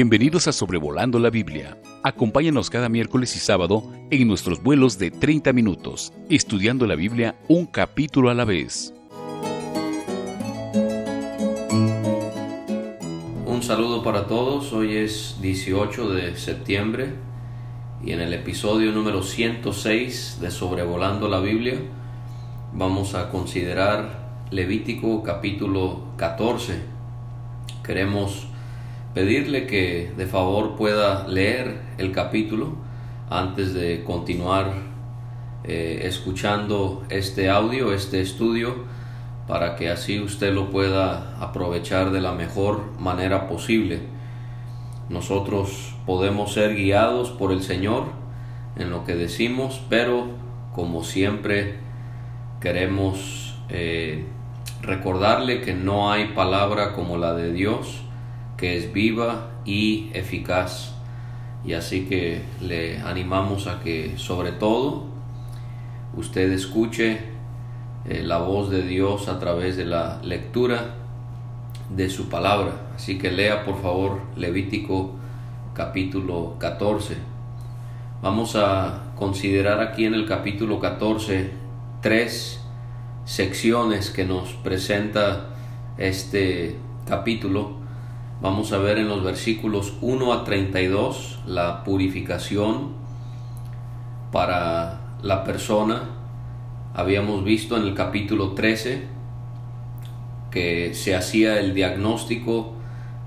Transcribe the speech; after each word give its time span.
Bienvenidos 0.00 0.46
a 0.46 0.52
Sobrevolando 0.52 1.18
la 1.18 1.28
Biblia. 1.28 1.76
Acompáñanos 2.04 2.70
cada 2.70 2.88
miércoles 2.88 3.34
y 3.34 3.40
sábado 3.40 3.82
en 4.12 4.28
nuestros 4.28 4.62
vuelos 4.62 4.96
de 4.96 5.10
30 5.10 5.52
minutos, 5.52 6.12
estudiando 6.30 6.86
la 6.86 6.94
Biblia 6.94 7.34
un 7.48 7.66
capítulo 7.66 8.30
a 8.30 8.34
la 8.34 8.44
vez. 8.44 8.94
Un 13.44 13.60
saludo 13.60 14.04
para 14.04 14.28
todos, 14.28 14.72
hoy 14.72 14.94
es 14.94 15.38
18 15.42 16.10
de 16.10 16.36
septiembre 16.36 17.14
y 18.00 18.12
en 18.12 18.20
el 18.20 18.32
episodio 18.34 18.92
número 18.92 19.24
106 19.24 20.38
de 20.40 20.52
Sobrevolando 20.52 21.26
la 21.26 21.40
Biblia 21.40 21.74
vamos 22.72 23.16
a 23.16 23.30
considerar 23.30 24.44
Levítico 24.52 25.24
capítulo 25.24 26.04
14. 26.16 26.82
Queremos 27.82 28.47
pedirle 29.18 29.66
que 29.66 30.12
de 30.16 30.26
favor 30.26 30.76
pueda 30.76 31.26
leer 31.26 31.80
el 31.98 32.12
capítulo 32.12 32.76
antes 33.28 33.74
de 33.74 34.04
continuar 34.04 34.70
eh, 35.64 36.02
escuchando 36.04 37.02
este 37.10 37.50
audio, 37.50 37.92
este 37.92 38.20
estudio, 38.20 38.76
para 39.48 39.74
que 39.74 39.90
así 39.90 40.20
usted 40.20 40.54
lo 40.54 40.70
pueda 40.70 41.36
aprovechar 41.40 42.12
de 42.12 42.20
la 42.20 42.30
mejor 42.30 42.92
manera 43.00 43.48
posible. 43.48 44.02
Nosotros 45.08 45.96
podemos 46.06 46.52
ser 46.52 46.76
guiados 46.76 47.30
por 47.30 47.50
el 47.50 47.64
Señor 47.64 48.04
en 48.76 48.90
lo 48.90 49.04
que 49.04 49.16
decimos, 49.16 49.82
pero 49.90 50.28
como 50.72 51.02
siempre 51.02 51.80
queremos 52.60 53.58
eh, 53.68 54.26
recordarle 54.80 55.60
que 55.60 55.74
no 55.74 56.12
hay 56.12 56.26
palabra 56.34 56.92
como 56.92 57.16
la 57.16 57.34
de 57.34 57.52
Dios, 57.52 58.04
que 58.58 58.76
es 58.76 58.92
viva 58.92 59.52
y 59.64 60.10
eficaz. 60.12 60.92
Y 61.64 61.72
así 61.72 62.06
que 62.06 62.42
le 62.60 63.00
animamos 63.00 63.66
a 63.66 63.80
que 63.80 64.18
sobre 64.18 64.52
todo 64.52 65.04
usted 66.14 66.52
escuche 66.52 67.20
eh, 68.04 68.22
la 68.22 68.38
voz 68.38 68.70
de 68.70 68.82
Dios 68.82 69.28
a 69.28 69.38
través 69.38 69.76
de 69.76 69.86
la 69.86 70.20
lectura 70.22 70.96
de 71.88 72.10
su 72.10 72.28
palabra. 72.28 72.90
Así 72.94 73.16
que 73.16 73.30
lea 73.30 73.64
por 73.64 73.80
favor 73.80 74.20
Levítico 74.36 75.12
capítulo 75.74 76.56
14. 76.58 77.16
Vamos 78.20 78.56
a 78.56 79.12
considerar 79.16 79.80
aquí 79.80 80.04
en 80.04 80.14
el 80.14 80.26
capítulo 80.26 80.80
14 80.80 81.50
tres 82.00 82.60
secciones 83.24 84.10
que 84.10 84.24
nos 84.24 84.52
presenta 84.54 85.50
este 85.98 86.76
capítulo 87.06 87.87
Vamos 88.40 88.72
a 88.72 88.78
ver 88.78 88.98
en 88.98 89.08
los 89.08 89.24
versículos 89.24 89.94
1 90.00 90.32
a 90.32 90.44
32 90.44 91.40
la 91.44 91.82
purificación 91.82 92.92
para 94.30 95.00
la 95.22 95.42
persona. 95.42 96.02
Habíamos 96.94 97.42
visto 97.42 97.76
en 97.76 97.82
el 97.82 97.94
capítulo 97.94 98.52
13 98.52 99.02
que 100.52 100.94
se 100.94 101.16
hacía 101.16 101.58
el 101.58 101.74
diagnóstico 101.74 102.74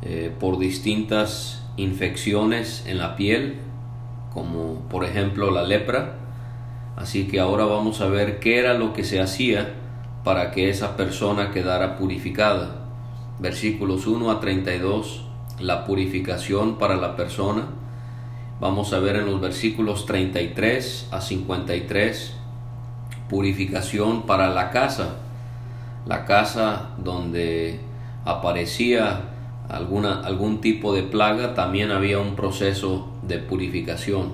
eh, 0.02 0.34
por 0.40 0.58
distintas 0.58 1.62
infecciones 1.76 2.86
en 2.88 2.98
la 2.98 3.18
piel, 3.18 3.58
como 4.34 4.76
por 4.88 5.04
ejemplo 5.04 5.52
la 5.52 5.64
lepra. 5.64 6.20
Así 6.96 7.28
que 7.28 7.42
ahora 7.42 7.66
vamos 7.66 8.00
a 8.00 8.08
ver 8.08 8.40
qué 8.40 8.60
era 8.60 8.76
lo 8.76 8.94
que 8.94 9.04
se 9.04 9.20
hacía 9.20 9.74
para 10.24 10.52
que 10.52 10.70
esa 10.70 10.96
persona 10.96 11.52
quedara 11.52 11.98
purificada 11.98 12.82
versículos 13.42 14.06
1 14.06 14.30
a 14.30 14.40
32, 14.40 15.24
la 15.60 15.84
purificación 15.86 16.78
para 16.78 16.96
la 16.96 17.16
persona. 17.16 17.66
Vamos 18.60 18.94
a 18.94 19.00
ver 19.00 19.16
en 19.16 19.26
los 19.26 19.42
versículos 19.42 20.06
33 20.06 21.08
a 21.12 21.20
53, 21.20 22.34
purificación 23.28 24.28
para 24.28 24.50
la 24.52 24.70
casa, 24.70 25.16
la 26.06 26.26
casa 26.26 26.92
donde 27.04 27.80
aparecía 28.26 29.22
alguna, 29.70 30.22
algún 30.22 30.62
tipo 30.62 30.94
de 30.94 31.02
plaga, 31.02 31.56
también 31.56 31.90
había 31.90 32.20
un 32.20 32.36
proceso 32.36 33.08
de 33.24 33.40
purificación. 33.40 34.34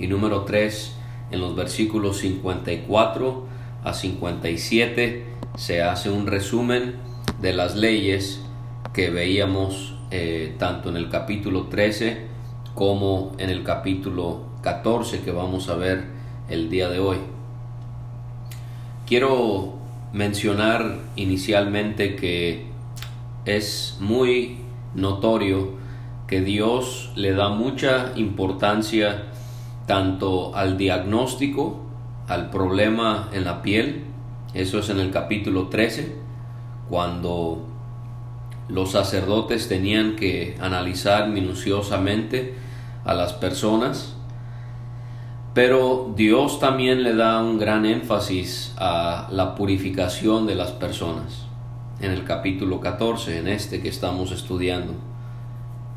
Y 0.00 0.08
número 0.08 0.42
3, 0.42 0.96
en 1.30 1.40
los 1.40 1.54
versículos 1.54 2.18
54 2.18 3.46
a 3.84 3.94
57 3.94 5.26
se 5.54 5.82
hace 5.82 6.10
un 6.10 6.26
resumen 6.26 7.11
de 7.42 7.52
las 7.52 7.74
leyes 7.74 8.40
que 8.94 9.10
veíamos 9.10 9.96
eh, 10.12 10.54
tanto 10.58 10.88
en 10.88 10.96
el 10.96 11.10
capítulo 11.10 11.64
13 11.64 12.26
como 12.74 13.32
en 13.38 13.50
el 13.50 13.64
capítulo 13.64 14.46
14 14.62 15.20
que 15.22 15.32
vamos 15.32 15.68
a 15.68 15.74
ver 15.74 16.04
el 16.48 16.70
día 16.70 16.88
de 16.88 17.00
hoy. 17.00 17.16
Quiero 19.06 19.74
mencionar 20.12 21.00
inicialmente 21.16 22.14
que 22.14 22.66
es 23.44 23.96
muy 23.98 24.58
notorio 24.94 25.72
que 26.28 26.42
Dios 26.42 27.10
le 27.16 27.32
da 27.32 27.48
mucha 27.48 28.12
importancia 28.14 29.24
tanto 29.86 30.54
al 30.54 30.78
diagnóstico, 30.78 31.80
al 32.28 32.50
problema 32.50 33.28
en 33.32 33.44
la 33.44 33.62
piel, 33.62 34.04
eso 34.54 34.78
es 34.78 34.90
en 34.90 35.00
el 35.00 35.10
capítulo 35.10 35.68
13, 35.68 36.21
cuando 36.92 37.64
los 38.68 38.90
sacerdotes 38.90 39.66
tenían 39.66 40.14
que 40.14 40.58
analizar 40.60 41.26
minuciosamente 41.26 42.52
a 43.06 43.14
las 43.14 43.32
personas, 43.32 44.14
pero 45.54 46.12
Dios 46.14 46.60
también 46.60 47.02
le 47.02 47.14
da 47.14 47.42
un 47.42 47.58
gran 47.58 47.86
énfasis 47.86 48.74
a 48.76 49.26
la 49.30 49.54
purificación 49.54 50.46
de 50.46 50.54
las 50.54 50.72
personas 50.72 51.46
en 52.02 52.10
el 52.10 52.24
capítulo 52.24 52.78
14, 52.78 53.38
en 53.38 53.48
este 53.48 53.80
que 53.80 53.88
estamos 53.88 54.30
estudiando. 54.30 54.92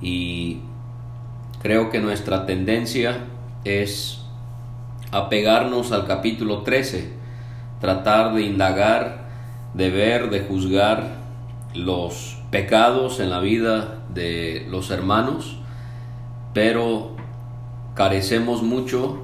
Y 0.01 0.61
creo 1.61 1.89
que 1.89 1.99
nuestra 1.99 2.45
tendencia 2.45 3.17
es 3.65 4.21
apegarnos 5.11 5.91
al 5.91 6.07
capítulo 6.07 6.61
13, 6.61 7.11
tratar 7.81 8.33
de 8.33 8.43
indagar 8.43 9.24
de 9.75 9.89
ver, 9.89 10.29
de 10.29 10.41
juzgar 10.41 11.17
los 11.73 12.37
pecados 12.49 13.19
en 13.19 13.29
la 13.29 13.39
vida 13.39 13.99
de 14.13 14.65
los 14.69 14.89
hermanos, 14.89 15.57
pero 16.53 17.11
carecemos 17.93 18.63
mucho 18.63 19.19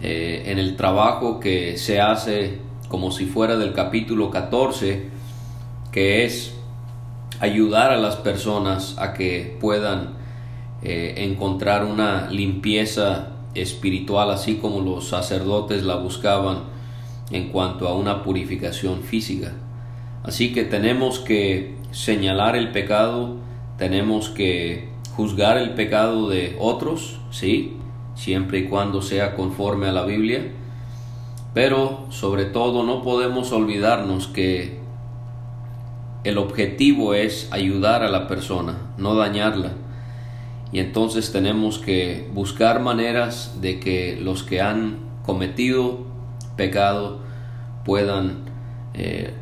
eh, 0.00 0.44
en 0.46 0.58
el 0.58 0.76
trabajo 0.76 1.40
que 1.40 1.78
se 1.78 2.00
hace 2.00 2.58
como 2.88 3.10
si 3.10 3.24
fuera 3.24 3.56
del 3.56 3.72
capítulo 3.72 4.30
14, 4.30 5.08
que 5.92 6.24
es 6.24 6.54
ayudar 7.40 7.90
a 7.90 7.96
las 7.96 8.16
personas 8.16 8.96
a 8.98 9.14
que 9.14 9.56
puedan 9.60 10.14
eh, 10.82 11.14
encontrar 11.18 11.84
una 11.84 12.30
limpieza 12.30 13.28
espiritual, 13.54 14.30
así 14.30 14.56
como 14.56 14.80
los 14.80 15.08
sacerdotes 15.08 15.84
la 15.84 15.96
buscaban 15.96 16.64
en 17.30 17.48
cuanto 17.48 17.88
a 17.88 17.94
una 17.94 18.22
purificación 18.22 19.02
física. 19.02 19.52
Así 20.22 20.52
que 20.52 20.64
tenemos 20.64 21.18
que 21.18 21.74
señalar 21.92 22.56
el 22.56 22.72
pecado, 22.72 23.36
tenemos 23.78 24.28
que 24.28 24.88
juzgar 25.16 25.56
el 25.56 25.70
pecado 25.70 26.28
de 26.28 26.56
otros, 26.58 27.20
sí, 27.30 27.76
siempre 28.14 28.58
y 28.58 28.64
cuando 28.64 29.02
sea 29.02 29.34
conforme 29.34 29.88
a 29.88 29.92
la 29.92 30.04
Biblia, 30.04 30.52
pero 31.54 32.06
sobre 32.10 32.44
todo 32.44 32.84
no 32.84 33.02
podemos 33.02 33.50
olvidarnos 33.52 34.28
que 34.28 34.78
el 36.22 36.38
objetivo 36.38 37.14
es 37.14 37.48
ayudar 37.50 38.02
a 38.02 38.10
la 38.10 38.28
persona, 38.28 38.76
no 38.98 39.14
dañarla. 39.14 39.72
Y 40.70 40.78
entonces 40.78 41.32
tenemos 41.32 41.78
que 41.78 42.28
buscar 42.32 42.80
maneras 42.80 43.58
de 43.60 43.80
que 43.80 44.18
los 44.20 44.42
que 44.42 44.60
han 44.60 44.98
cometido 45.24 46.00
pecado 46.56 47.20
puedan 47.84 48.44
eh, 48.94 49.34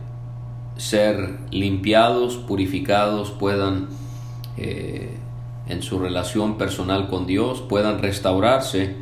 ser 0.79 1.39
limpiados, 1.51 2.37
purificados, 2.37 3.33
puedan 3.33 3.89
eh, 4.57 5.11
en 5.69 5.83
su 5.83 5.99
relación 5.99 6.57
personal 6.57 7.09
con 7.09 7.27
Dios, 7.27 7.61
puedan 7.61 8.01
restaurarse 8.01 8.95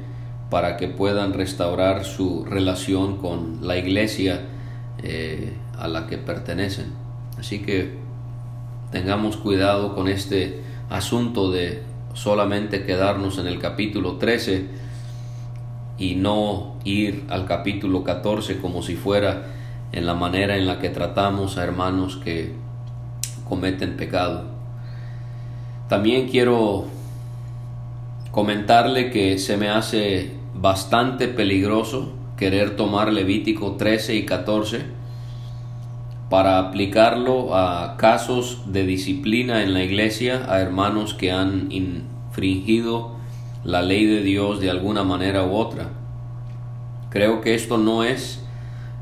para 0.51 0.77
que 0.77 0.89
puedan 0.89 1.33
restaurar 1.33 2.05
su 2.05 2.45
relación 2.45 3.19
con 3.19 3.67
la 3.67 3.77
iglesia 3.77 4.47
eh, 5.03 5.53
a 5.79 5.87
la 5.87 6.07
que 6.07 6.19
pertenecen. 6.19 6.87
Así 7.39 7.61
que 7.61 7.95
tengamos 8.91 9.37
cuidado 9.37 9.95
con 9.95 10.09
este 10.09 10.63
asunto 10.89 11.51
de 11.51 11.83
solamente 12.15 12.85
quedarnos 12.85 13.39
en 13.39 13.47
el 13.47 13.59
capítulo 13.59 14.17
13 14.17 14.67
y 15.99 16.15
no 16.15 16.77
ir 16.85 17.25
al 17.29 17.45
capítulo 17.47 18.03
14 18.03 18.59
como 18.61 18.83
si 18.83 18.95
fuera 18.95 19.56
en 19.93 20.07
la 20.07 20.15
manera 20.15 20.57
en 20.57 20.67
la 20.67 20.79
que 20.79 20.89
tratamos 20.91 21.59
a 21.59 21.65
hermanos 21.65 22.17
que 22.17 22.53
cometen 23.49 23.97
pecado. 23.97 24.45
También 25.89 26.29
quiero 26.29 26.87
comentarle 28.31 29.11
que 29.11 29.39
se 29.39 29.57
me 29.57 29.69
hace 29.69 30.33
bastante 30.55 31.29
peligroso 31.29 32.13
querer 32.37 32.77
tomar 32.77 33.13
Levítico 33.13 33.77
13 33.77 34.17
y 34.17 34.27
14 34.27 34.97
para 36.29 36.59
aplicarlo 36.59 37.55
a 37.55 37.97
casos 37.97 38.63
de 38.67 38.85
disciplina 38.85 39.63
en 39.63 39.73
la 39.73 39.85
iglesia, 39.85 40.45
a 40.49 40.61
hermanos 40.61 41.15
que 41.15 41.31
han 41.31 41.69
infringido 41.71 43.15
la 43.65 43.83
ley 43.83 44.07
de 44.07 44.23
Dios 44.23 44.61
de 44.61 44.71
alguna 44.71 45.05
manera 45.05 45.45
u 45.45 45.55
otra. 45.55 45.91
Creo 47.11 47.41
que 47.41 47.55
esto 47.55 47.79
no 47.79 48.03
es 48.03 48.45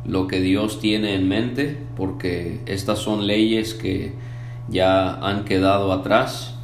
lo 0.05 0.27
que 0.27 0.41
Dios 0.41 0.81
tiene 0.81 1.15
en 1.15 1.29
mente, 1.29 1.79
porque 1.97 2.61
estas 2.67 2.99
son 2.99 3.27
leyes 3.27 3.75
que 3.75 4.13
ya 4.69 5.15
han 5.15 5.45
quedado 5.45 5.93
atrás. 5.93 6.55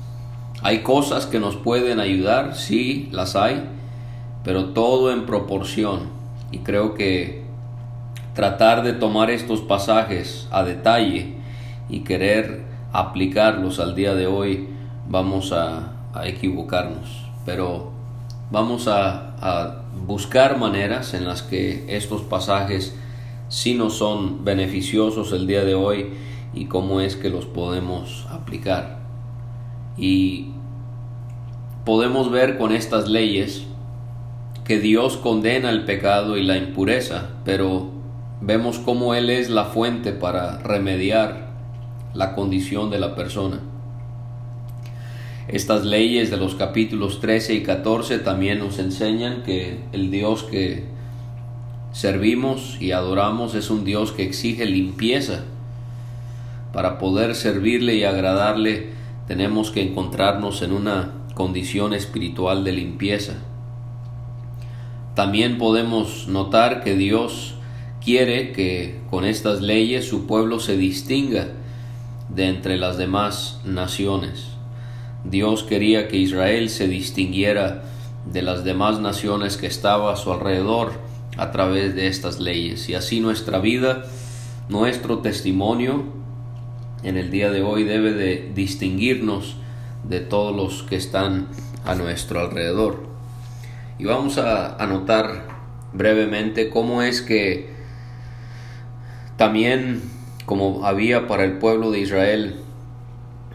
Hay 0.63 0.81
cosas 0.81 1.27
que 1.27 1.41
nos 1.41 1.57
pueden 1.57 2.01
ayudar, 2.01 2.55
sí, 2.55 3.09
las 3.13 3.37
hay, 3.37 3.63
pero 4.45 4.67
todo 4.67 5.13
en 5.13 5.27
proporción. 5.27 6.11
Y 6.53 6.59
creo 6.59 6.95
que 6.95 7.43
tratar 8.35 8.83
de 8.83 8.93
tomar 8.93 9.31
estos 9.31 9.61
pasajes 9.61 10.49
a 10.51 10.65
detalle 10.65 11.35
y 11.89 12.01
querer 12.01 12.65
aplicarlos 12.93 13.81
al 13.81 13.95
día 13.95 14.15
de 14.15 14.27
hoy, 14.27 14.69
vamos 15.09 15.53
a, 15.53 15.93
equivocarnos. 16.25 17.27
Pero 17.45 17.93
vamos 18.51 18.89
a, 18.89 19.27
buscar 20.07 20.59
maneras 20.59 21.15
en 21.15 21.25
las 21.27 21.43
que 21.43 21.85
estos 21.89 22.23
pasajes 22.23 22.97
sí 23.51 23.75
nos 23.75 23.99
son 23.99 24.45
beneficiosos 24.45 25.33
el 25.33 25.47
día 25.47 25.65
de 25.65 25.75
hoy 25.75 26.07
y 26.55 26.67
cómo 26.67 27.01
es 27.01 27.17
que 27.17 27.29
los 27.29 27.45
podemos 27.45 28.27
aplicar. 28.31 29.01
Y 29.99 30.53
podemos 31.85 32.31
ver 32.31 32.57
con 32.57 32.73
estas 32.73 33.09
leyes 33.09 33.65
que 34.65 34.79
Dios 34.79 35.17
condena 35.17 35.71
el 35.71 35.85
pecado 35.85 36.39
y 36.39 36.45
la 36.45 36.57
impureza, 36.57 37.31
pero 37.45 37.91
vemos 38.41 38.79
cómo 38.79 39.15
Él 39.15 39.29
es 39.29 39.51
la 39.51 39.65
fuente 39.65 40.13
para 40.13 40.59
remediar 40.59 41.51
la 42.15 42.37
condición 42.37 42.89
de 42.89 43.01
la 43.01 43.17
persona. 43.17 43.61
Estas 45.49 45.85
leyes 45.85 46.31
de 46.31 46.37
los 46.37 46.55
capítulos 46.55 47.19
13 47.19 47.55
y 47.55 47.63
14 47.65 48.21
también 48.21 48.61
nos 48.61 48.79
enseñan 48.79 49.43
que 49.43 49.81
el 49.91 50.13
Dios 50.13 50.45
que 50.45 51.00
servimos 51.93 52.77
y 52.81 52.93
adoramos 52.93 53.55
es 53.55 53.71
un 53.71 53.85
Dios 53.85 54.13
que 54.13 54.23
exige 54.23 54.67
limpieza 54.67 55.45
para 56.73 56.99
poder 56.99 57.35
servirle 57.35 57.97
y 57.97 58.05
agradarle 58.05 58.91
tenemos 59.27 59.71
que 59.71 59.83
encontrarnos 59.83 60.63
en 60.63 60.73
una 60.73 61.13
condición 61.35 61.95
espiritual 61.95 62.65
de 62.65 62.73
limpieza. 62.73 63.35
También 65.15 65.59
podemos 65.59 66.29
notar 66.29 66.83
que 66.83 66.95
Dios 66.95 67.55
quiere 68.05 68.53
que 68.53 69.01
con 69.11 69.25
estas 69.25 69.61
leyes 69.61 70.09
su 70.09 70.27
pueblo 70.27 70.61
se 70.61 70.77
distinga 70.77 71.49
de 72.29 72.49
entre 72.49 72.77
las 72.77 72.97
demás 72.99 73.61
naciones. 73.65 74.49
Dios 75.25 75.65
quería 75.65 76.09
que 76.09 76.17
Israel 76.17 76.71
se 76.71 76.89
distinguiera 76.89 77.83
de 78.33 78.43
las 78.43 78.65
demás 78.65 79.01
naciones 79.01 79.57
que 79.57 79.67
estaba 79.67 80.13
a 80.13 80.17
su 80.17 80.33
alrededor 80.33 81.10
a 81.41 81.51
través 81.51 81.95
de 81.95 82.07
estas 82.07 82.39
leyes 82.39 82.89
y 82.91 82.95
así 82.95 83.21
nuestra 83.21 83.59
vida, 83.59 84.05
nuestro 84.69 85.21
testimonio 85.21 86.05
en 87.03 87.17
el 87.17 87.31
día 87.31 87.51
de 87.51 87.63
hoy 87.63 87.85
debe 87.85 88.13
de 88.13 88.53
distinguirnos 88.55 89.57
de 90.05 90.21
todos 90.21 90.55
los 90.55 90.83
que 90.83 90.97
están 90.97 91.49
a 91.87 91.95
nuestro 91.95 92.41
alrededor. 92.41 93.05
Y 93.99 94.05
vamos 94.05 94.37
a 94.37 94.77
anotar 94.77 95.49
brevemente 95.95 96.69
cómo 96.69 97.03
es 97.03 97.23
que 97.23 97.71
también 99.37 100.03
como 100.45 100.85
había 100.85 101.27
para 101.27 101.45
el 101.45 101.59
pueblo 101.59 101.91
de 101.91 102.01
Israel, 102.01 102.57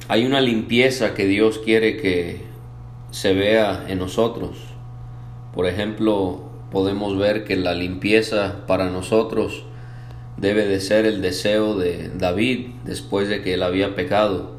hay 0.08 0.26
una 0.26 0.40
limpieza 0.40 1.14
que 1.14 1.26
Dios 1.26 1.60
quiere 1.60 1.98
que 1.98 2.42
se 3.12 3.34
vea 3.34 3.86
en 3.90 4.00
nosotros. 4.00 4.58
Por 5.54 5.68
ejemplo, 5.68 6.45
podemos 6.76 7.18
ver 7.18 7.46
que 7.46 7.56
la 7.56 7.74
limpieza 7.74 8.66
para 8.68 8.90
nosotros 8.90 9.64
debe 10.36 10.68
de 10.68 10.82
ser 10.82 11.06
el 11.06 11.22
deseo 11.22 11.78
de 11.78 12.10
David 12.10 12.68
después 12.84 13.30
de 13.30 13.42
que 13.42 13.54
él 13.54 13.64
había 13.64 13.96
pecado, 13.96 14.58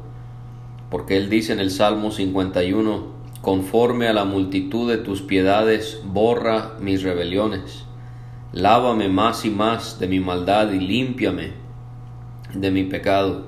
porque 0.89 1.15
él 1.15 1.29
dice 1.29 1.53
en 1.53 1.59
el 1.59 1.69
Salmo 1.69 2.09
51, 2.09 3.05
conforme 3.41 4.07
a 4.07 4.13
la 4.13 4.25
multitud 4.25 4.89
de 4.89 4.97
tus 4.97 5.21
piedades, 5.21 6.01
borra 6.05 6.71
mis 6.79 7.03
rebeliones, 7.03 7.85
lávame 8.51 9.09
más 9.09 9.45
y 9.45 9.51
más 9.51 9.99
de 9.99 10.07
mi 10.07 10.19
maldad 10.19 10.71
y 10.71 10.79
límpiame 10.79 11.51
de 12.51 12.71
mi 12.71 12.83
pecado. 12.83 13.45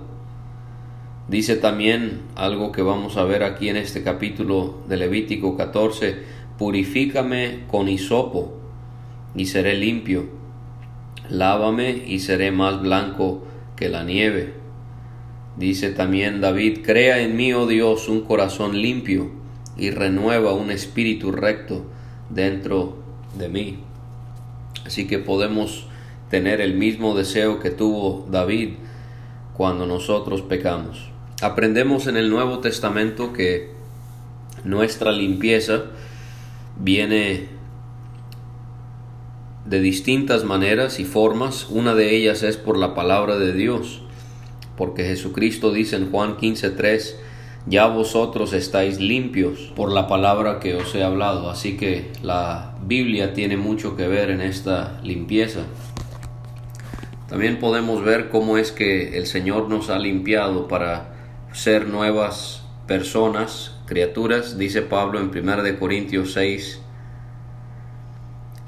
Dice 1.27 1.55
también 1.55 2.21
algo 2.35 2.71
que 2.71 2.83
vamos 2.83 3.17
a 3.17 3.23
ver 3.23 3.41
aquí 3.41 3.69
en 3.69 3.77
este 3.77 4.03
capítulo 4.03 4.83
de 4.87 4.97
Levítico 4.97 5.57
14, 5.57 6.17
purifícame 6.59 7.63
con 7.67 7.89
hisopo 7.89 8.58
y 9.35 9.45
seré 9.45 9.75
limpio 9.75 10.39
lávame 11.29 12.03
y 12.07 12.19
seré 12.19 12.51
más 12.51 12.81
blanco 12.81 13.43
que 13.75 13.89
la 13.89 14.03
nieve. 14.03 14.53
Dice 15.57 15.91
también 15.91 16.41
David, 16.41 16.79
crea 16.83 17.19
en 17.19 17.35
mí, 17.35 17.53
oh 17.53 17.67
Dios, 17.67 18.09
un 18.09 18.21
corazón 18.21 18.81
limpio 18.81 19.31
y 19.77 19.91
renueva 19.91 20.53
un 20.53 20.71
espíritu 20.71 21.31
recto 21.31 21.85
dentro 22.29 22.97
de 23.37 23.49
mí. 23.49 23.79
Así 24.85 25.07
que 25.07 25.19
podemos 25.19 25.87
tener 26.29 26.61
el 26.61 26.75
mismo 26.75 27.15
deseo 27.15 27.59
que 27.59 27.69
tuvo 27.69 28.27
David 28.29 28.73
cuando 29.53 29.85
nosotros 29.85 30.41
pecamos. 30.41 31.11
Aprendemos 31.41 32.07
en 32.07 32.17
el 32.17 32.29
Nuevo 32.29 32.59
Testamento 32.59 33.33
que 33.33 33.71
nuestra 34.63 35.11
limpieza 35.11 35.85
viene 36.77 37.58
de 39.69 39.79
distintas 39.79 40.43
maneras 40.43 40.99
y 40.99 41.05
formas. 41.05 41.67
Una 41.69 41.93
de 41.93 42.15
ellas 42.15 42.41
es 42.41 42.57
por 42.57 42.77
la 42.77 42.95
palabra 42.95 43.37
de 43.37 43.53
Dios, 43.53 44.01
porque 44.75 45.03
Jesucristo 45.03 45.71
dice 45.71 45.95
en 45.95 46.09
Juan 46.09 46.37
15:3, 46.37 47.15
ya 47.67 47.85
vosotros 47.85 48.53
estáis 48.53 48.99
limpios 48.99 49.71
por 49.75 49.91
la 49.91 50.07
palabra 50.07 50.59
que 50.59 50.73
os 50.73 50.95
he 50.95 51.03
hablado. 51.03 51.51
Así 51.51 51.77
que 51.77 52.11
la 52.23 52.75
Biblia 52.83 53.33
tiene 53.33 53.57
mucho 53.57 53.95
que 53.95 54.07
ver 54.07 54.31
en 54.31 54.41
esta 54.41 54.99
limpieza. 55.03 55.61
También 57.27 57.59
podemos 57.59 58.03
ver 58.03 58.29
cómo 58.29 58.57
es 58.57 58.71
que 58.71 59.19
el 59.19 59.27
Señor 59.27 59.69
nos 59.69 59.91
ha 59.91 59.99
limpiado 59.99 60.67
para 60.67 61.13
ser 61.53 61.87
nuevas 61.87 62.63
personas, 62.87 63.75
criaturas, 63.85 64.57
dice 64.57 64.81
Pablo 64.81 65.19
en 65.19 65.29
1 65.29 65.77
Corintios 65.77 66.33
6, 66.33 66.81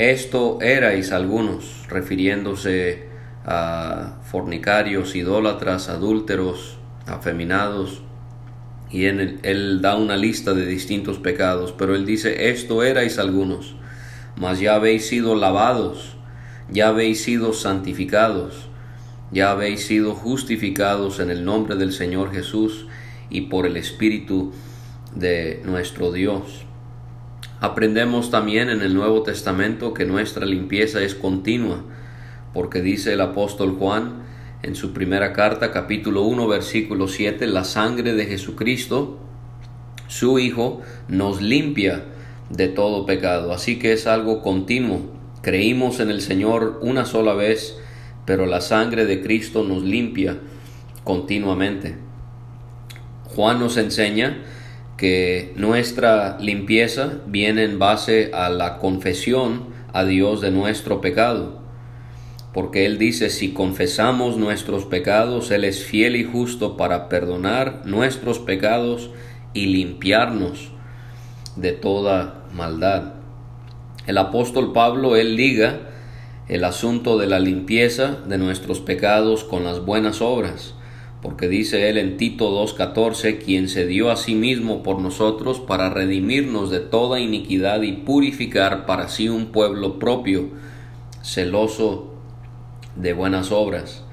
esto 0.09 0.59
erais 0.61 1.11
algunos, 1.11 1.85
refiriéndose 1.87 3.07
a 3.45 4.19
fornicarios, 4.23 5.15
idólatras, 5.15 5.89
adúlteros, 5.89 6.77
afeminados, 7.05 8.01
y 8.89 9.05
en 9.05 9.39
él 9.43 9.81
da 9.81 9.95
una 9.95 10.17
lista 10.17 10.53
de 10.53 10.65
distintos 10.65 11.19
pecados, 11.19 11.73
pero 11.77 11.95
él 11.95 12.05
dice, 12.05 12.49
esto 12.49 12.83
erais 12.83 13.19
algunos, 13.19 13.75
mas 14.35 14.59
ya 14.59 14.75
habéis 14.75 15.07
sido 15.07 15.35
lavados, 15.35 16.17
ya 16.69 16.89
habéis 16.89 17.23
sido 17.23 17.53
santificados, 17.53 18.69
ya 19.31 19.51
habéis 19.51 19.85
sido 19.85 20.13
justificados 20.13 21.19
en 21.19 21.29
el 21.29 21.45
nombre 21.45 21.75
del 21.75 21.93
Señor 21.93 22.31
Jesús 22.31 22.87
y 23.29 23.41
por 23.41 23.65
el 23.65 23.77
Espíritu 23.77 24.51
de 25.15 25.61
nuestro 25.63 26.11
Dios. 26.11 26.65
Aprendemos 27.61 28.31
también 28.31 28.71
en 28.71 28.81
el 28.81 28.95
Nuevo 28.95 29.21
Testamento 29.21 29.93
que 29.93 30.05
nuestra 30.05 30.47
limpieza 30.47 30.99
es 31.03 31.13
continua, 31.13 31.83
porque 32.55 32.81
dice 32.81 33.13
el 33.13 33.21
apóstol 33.21 33.75
Juan 33.77 34.23
en 34.63 34.75
su 34.75 34.93
primera 34.93 35.31
carta, 35.31 35.69
capítulo 35.69 36.23
1, 36.23 36.47
versículo 36.47 37.07
7, 37.07 37.45
la 37.45 37.63
sangre 37.63 38.15
de 38.15 38.25
Jesucristo, 38.25 39.19
su 40.07 40.39
Hijo, 40.39 40.81
nos 41.07 41.39
limpia 41.39 42.05
de 42.49 42.67
todo 42.67 43.05
pecado. 43.05 43.53
Así 43.53 43.77
que 43.77 43.93
es 43.93 44.07
algo 44.07 44.41
continuo. 44.41 45.11
Creímos 45.43 45.99
en 45.99 46.09
el 46.09 46.21
Señor 46.21 46.79
una 46.81 47.05
sola 47.05 47.35
vez, 47.35 47.77
pero 48.25 48.47
la 48.47 48.61
sangre 48.61 49.05
de 49.05 49.21
Cristo 49.21 49.63
nos 49.63 49.83
limpia 49.83 50.39
continuamente. 51.03 51.95
Juan 53.25 53.59
nos 53.59 53.77
enseña 53.77 54.39
que 55.01 55.51
nuestra 55.55 56.37
limpieza 56.39 57.21
viene 57.25 57.63
en 57.63 57.79
base 57.79 58.29
a 58.35 58.51
la 58.51 58.77
confesión 58.77 59.69
a 59.93 60.03
Dios 60.03 60.41
de 60.41 60.51
nuestro 60.51 61.01
pecado. 61.01 61.59
Porque 62.53 62.85
Él 62.85 62.99
dice, 62.99 63.31
si 63.31 63.51
confesamos 63.51 64.37
nuestros 64.37 64.85
pecados, 64.85 65.49
Él 65.49 65.63
es 65.63 65.83
fiel 65.83 66.15
y 66.17 66.23
justo 66.23 66.77
para 66.77 67.09
perdonar 67.09 67.81
nuestros 67.83 68.37
pecados 68.37 69.09
y 69.55 69.65
limpiarnos 69.65 70.69
de 71.55 71.71
toda 71.71 72.43
maldad. 72.53 73.13
El 74.05 74.19
apóstol 74.19 74.71
Pablo, 74.71 75.15
él 75.15 75.35
liga 75.35 75.79
el 76.47 76.63
asunto 76.63 77.17
de 77.17 77.25
la 77.25 77.39
limpieza 77.39 78.19
de 78.27 78.37
nuestros 78.37 78.79
pecados 78.81 79.43
con 79.43 79.63
las 79.63 79.83
buenas 79.83 80.21
obras, 80.21 80.75
porque 81.21 81.47
dice 81.47 81.89
él 81.89 81.97
en 81.97 82.17
Tito 82.17 82.49
2.14, 82.49 83.37
quien 83.37 83.69
se 83.69 83.85
dio 83.85 84.09
a 84.09 84.15
sí 84.15 84.35
mismo 84.35 84.83
por 84.83 84.99
nosotros 84.99 85.59
para 85.59 85.89
redimirnos 85.89 86.71
de 86.71 86.79
toda 86.79 87.19
iniquidad 87.19 87.81
y 87.83 87.93
purificar 87.93 88.85
para 88.85 89.07
sí 89.07 89.29
un 89.29 89.47
pueblo 89.47 89.99
propio, 89.99 90.49
celoso 91.21 92.13
de 92.95 93.13
buenas 93.13 93.51
obras. 93.51 94.03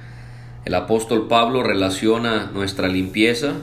El 0.64 0.74
apóstol 0.74 1.28
Pablo 1.28 1.62
relaciona 1.62 2.50
nuestra 2.52 2.88
limpieza 2.88 3.54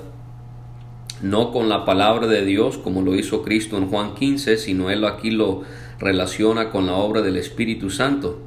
no 1.21 1.51
con 1.51 1.69
la 1.69 1.85
palabra 1.85 2.27
de 2.27 2.45
Dios 2.45 2.77
como 2.77 3.01
lo 3.01 3.15
hizo 3.15 3.41
Cristo 3.41 3.77
en 3.77 3.87
Juan 3.87 4.15
15, 4.15 4.57
sino 4.57 4.89
él 4.89 5.05
aquí 5.05 5.31
lo 5.31 5.61
relaciona 5.99 6.69
con 6.71 6.87
la 6.87 6.93
obra 6.93 7.21
del 7.21 7.37
Espíritu 7.37 7.89
Santo, 7.89 8.41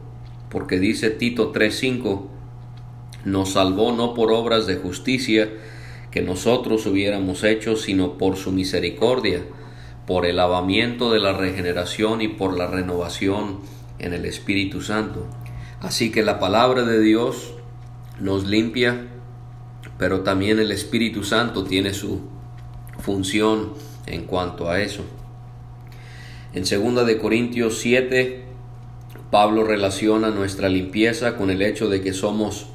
porque 0.50 0.78
dice 0.78 1.10
Tito 1.10 1.52
3:5, 1.52 2.26
nos 3.24 3.52
salvó 3.52 3.92
no 3.92 4.14
por 4.14 4.32
obras 4.32 4.66
de 4.66 4.76
justicia 4.76 5.48
que 6.10 6.22
nosotros 6.22 6.86
hubiéramos 6.86 7.44
hecho, 7.44 7.76
sino 7.76 8.16
por 8.18 8.36
su 8.36 8.52
misericordia, 8.52 9.42
por 10.06 10.24
el 10.26 10.36
lavamiento 10.36 11.12
de 11.12 11.20
la 11.20 11.32
regeneración 11.32 12.22
y 12.22 12.28
por 12.28 12.56
la 12.56 12.66
renovación 12.66 13.60
en 13.98 14.14
el 14.14 14.24
Espíritu 14.24 14.80
Santo. 14.80 15.26
Así 15.80 16.10
que 16.10 16.22
la 16.22 16.38
palabra 16.38 16.84
de 16.84 17.00
Dios 17.00 17.54
nos 18.18 18.46
limpia, 18.46 19.06
pero 19.98 20.20
también 20.20 20.58
el 20.58 20.72
Espíritu 20.72 21.24
Santo 21.24 21.64
tiene 21.64 21.92
su 21.92 22.20
función 23.00 23.74
en 24.06 24.24
cuanto 24.24 24.70
a 24.70 24.80
eso. 24.80 25.04
En 26.54 26.62
2 26.62 27.06
de 27.06 27.18
Corintios 27.18 27.78
7 27.78 28.48
Pablo 29.30 29.64
relaciona 29.64 30.30
nuestra 30.30 30.70
limpieza 30.70 31.36
con 31.36 31.50
el 31.50 31.60
hecho 31.60 31.90
de 31.90 32.00
que 32.00 32.14
somos 32.14 32.68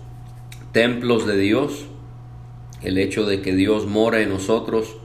templos 0.73 1.25
de 1.25 1.37
Dios, 1.37 1.85
el 2.81 2.97
hecho 2.97 3.25
de 3.25 3.41
que 3.41 3.55
Dios 3.55 3.85
mora 3.85 4.21
en 4.21 4.29
nosotros 4.29 4.97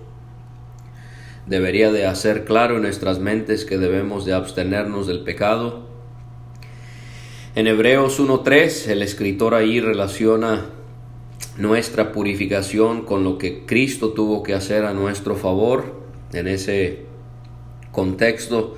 debería 1.46 1.92
de 1.92 2.06
hacer 2.06 2.44
claro 2.44 2.76
en 2.76 2.82
nuestras 2.82 3.20
mentes 3.20 3.64
que 3.64 3.78
debemos 3.78 4.24
de 4.24 4.32
abstenernos 4.32 5.06
del 5.06 5.20
pecado. 5.20 5.86
En 7.54 7.66
Hebreos 7.66 8.18
1.3 8.18 8.88
el 8.88 9.02
escritor 9.02 9.54
ahí 9.54 9.80
relaciona 9.80 10.66
nuestra 11.58 12.12
purificación 12.12 13.04
con 13.04 13.22
lo 13.22 13.36
que 13.36 13.66
Cristo 13.66 14.10
tuvo 14.10 14.42
que 14.42 14.54
hacer 14.54 14.84
a 14.84 14.94
nuestro 14.94 15.36
favor. 15.36 16.00
En 16.32 16.48
ese 16.48 17.06
contexto, 17.92 18.76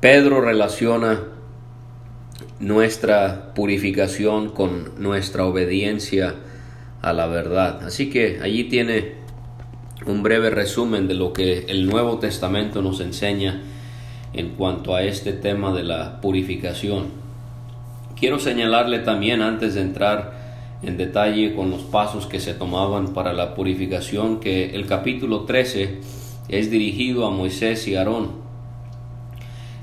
Pedro 0.00 0.40
relaciona 0.40 1.37
nuestra 2.60 3.54
purificación 3.54 4.50
con 4.50 5.00
nuestra 5.00 5.44
obediencia 5.44 6.34
a 7.02 7.12
la 7.12 7.26
verdad. 7.26 7.82
Así 7.84 8.10
que 8.10 8.40
allí 8.42 8.64
tiene 8.64 9.12
un 10.06 10.22
breve 10.22 10.50
resumen 10.50 11.06
de 11.08 11.14
lo 11.14 11.32
que 11.32 11.66
el 11.68 11.86
Nuevo 11.86 12.18
Testamento 12.18 12.82
nos 12.82 13.00
enseña 13.00 13.62
en 14.32 14.50
cuanto 14.50 14.94
a 14.94 15.02
este 15.02 15.32
tema 15.32 15.72
de 15.72 15.84
la 15.84 16.20
purificación. 16.20 17.06
Quiero 18.18 18.38
señalarle 18.38 19.00
también 19.00 19.42
antes 19.42 19.74
de 19.74 19.82
entrar 19.82 20.38
en 20.82 20.96
detalle 20.96 21.54
con 21.54 21.70
los 21.70 21.82
pasos 21.82 22.26
que 22.26 22.40
se 22.40 22.54
tomaban 22.54 23.12
para 23.14 23.32
la 23.32 23.54
purificación 23.54 24.40
que 24.40 24.74
el 24.74 24.86
capítulo 24.86 25.42
13 25.42 25.98
es 26.48 26.70
dirigido 26.70 27.26
a 27.26 27.30
Moisés 27.30 27.86
y 27.88 27.96
Aarón. 27.96 28.47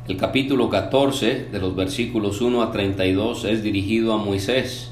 El 0.07 0.17
capítulo 0.17 0.69
14 0.69 1.47
de 1.51 1.59
los 1.59 1.75
versículos 1.75 2.39
1 2.39 2.61
a 2.61 2.71
32 2.71 3.43
es 3.45 3.63
dirigido 3.63 4.13
a 4.13 4.17
Moisés 4.17 4.91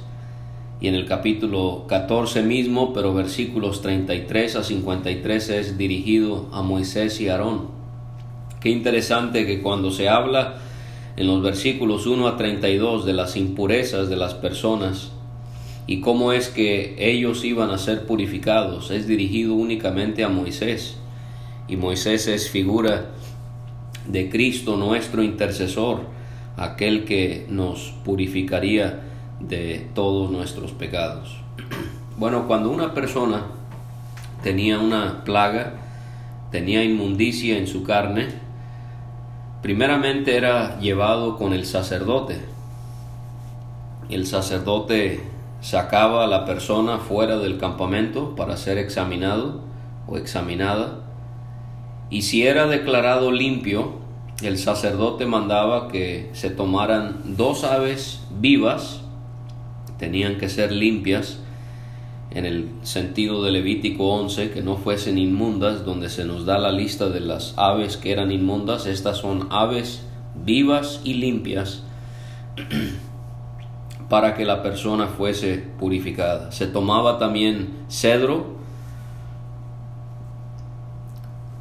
y 0.81 0.87
en 0.87 0.95
el 0.95 1.05
capítulo 1.05 1.85
14 1.87 2.41
mismo, 2.41 2.93
pero 2.93 3.13
versículos 3.13 3.83
33 3.83 4.55
a 4.55 4.63
53 4.63 5.49
es 5.49 5.77
dirigido 5.77 6.49
a 6.51 6.63
Moisés 6.63 7.21
y 7.21 7.29
Aarón. 7.29 7.67
Qué 8.59 8.69
interesante 8.69 9.45
que 9.45 9.61
cuando 9.61 9.91
se 9.91 10.09
habla 10.09 10.55
en 11.15 11.27
los 11.27 11.43
versículos 11.43 12.07
1 12.07 12.27
a 12.27 12.35
32 12.35 13.05
de 13.05 13.13
las 13.13 13.37
impurezas 13.37 14.09
de 14.09 14.15
las 14.15 14.33
personas 14.33 15.11
y 15.85 16.01
cómo 16.01 16.33
es 16.33 16.49
que 16.49 16.95
ellos 16.97 17.45
iban 17.45 17.69
a 17.69 17.77
ser 17.77 18.07
purificados, 18.07 18.89
es 18.89 19.05
dirigido 19.05 19.53
únicamente 19.53 20.23
a 20.23 20.29
Moisés. 20.29 20.97
Y 21.67 21.77
Moisés 21.77 22.27
es 22.27 22.49
figura 22.49 23.11
de 24.07 24.29
Cristo 24.29 24.77
nuestro 24.77 25.23
intercesor, 25.23 26.01
aquel 26.57 27.05
que 27.05 27.45
nos 27.49 27.93
purificaría 28.03 29.01
de 29.39 29.87
todos 29.93 30.29
nuestros 30.29 30.71
pecados. 30.71 31.37
Bueno, 32.17 32.47
cuando 32.47 32.69
una 32.69 32.93
persona 32.93 33.43
tenía 34.43 34.79
una 34.79 35.23
plaga, 35.23 35.73
tenía 36.51 36.83
inmundicia 36.83 37.57
en 37.57 37.67
su 37.67 37.83
carne, 37.83 38.27
primeramente 39.61 40.37
era 40.37 40.79
llevado 40.79 41.37
con 41.37 41.53
el 41.53 41.65
sacerdote. 41.65 42.39
El 44.09 44.27
sacerdote 44.27 45.23
sacaba 45.61 46.25
a 46.25 46.27
la 46.27 46.45
persona 46.45 46.99
fuera 46.99 47.37
del 47.37 47.57
campamento 47.57 48.35
para 48.35 48.57
ser 48.57 48.77
examinado 48.77 49.61
o 50.07 50.17
examinada 50.17 50.99
y 52.09 52.23
si 52.23 52.45
era 52.45 52.67
declarado 52.67 53.31
limpio, 53.31 53.93
el 54.41 54.57
sacerdote 54.57 55.25
mandaba 55.25 55.87
que 55.87 56.29
se 56.33 56.49
tomaran 56.49 57.35
dos 57.37 57.63
aves 57.63 58.21
vivas, 58.39 59.01
tenían 59.97 60.37
que 60.37 60.49
ser 60.49 60.71
limpias, 60.71 61.39
en 62.31 62.45
el 62.45 62.69
sentido 62.81 63.43
de 63.43 63.51
Levítico 63.51 64.11
11, 64.11 64.49
que 64.49 64.61
no 64.61 64.77
fuesen 64.77 65.17
inmundas, 65.17 65.85
donde 65.85 66.09
se 66.09 66.25
nos 66.25 66.45
da 66.45 66.57
la 66.57 66.71
lista 66.71 67.09
de 67.09 67.19
las 67.19 67.53
aves 67.57 67.95
que 67.95 68.11
eran 68.11 68.31
inmundas, 68.31 68.87
estas 68.87 69.17
son 69.17 69.47
aves 69.51 70.03
vivas 70.43 70.99
y 71.03 71.13
limpias 71.13 71.83
para 74.09 74.33
que 74.33 74.45
la 74.45 74.63
persona 74.63 75.07
fuese 75.07 75.63
purificada. 75.79 76.51
Se 76.51 76.65
tomaba 76.65 77.19
también 77.19 77.69
cedro, 77.87 78.57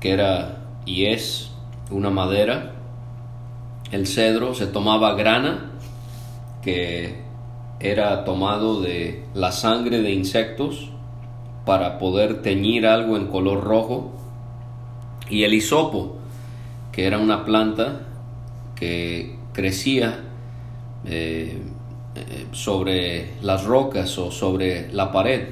que 0.02 0.10
era 0.10 0.58
y 0.84 1.06
es 1.06 1.52
una 1.92 2.10
madera. 2.10 2.72
El 3.92 4.08
cedro 4.08 4.52
se 4.52 4.66
tomaba 4.66 5.14
grana, 5.14 5.70
que 6.60 7.22
era 7.78 8.24
tomado 8.24 8.80
de 8.80 9.24
la 9.32 9.52
sangre 9.52 10.02
de 10.02 10.10
insectos 10.10 10.90
para 11.64 12.00
poder 12.00 12.42
teñir 12.42 12.84
algo 12.84 13.16
en 13.16 13.28
color 13.28 13.62
rojo. 13.62 14.10
Y 15.30 15.44
el 15.44 15.54
hisopo, 15.54 16.16
que 16.90 17.06
era 17.06 17.18
una 17.18 17.44
planta 17.44 18.00
que 18.74 19.36
crecía 19.52 20.18
eh, 21.04 21.62
eh, 22.16 22.46
sobre 22.50 23.34
las 23.40 23.64
rocas 23.64 24.18
o 24.18 24.32
sobre 24.32 24.92
la 24.92 25.12
pared. 25.12 25.50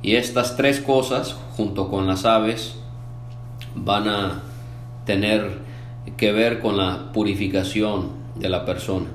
Y 0.00 0.16
estas 0.16 0.56
tres 0.56 0.80
cosas, 0.80 1.36
junto 1.56 1.90
con 1.90 2.06
las 2.06 2.24
aves, 2.24 2.78
van 3.74 4.08
a 4.08 4.42
tener 5.04 5.58
que 6.16 6.32
ver 6.32 6.60
con 6.60 6.76
la 6.76 7.12
purificación 7.12 8.10
de 8.36 8.48
la 8.48 8.64
persona. 8.64 9.06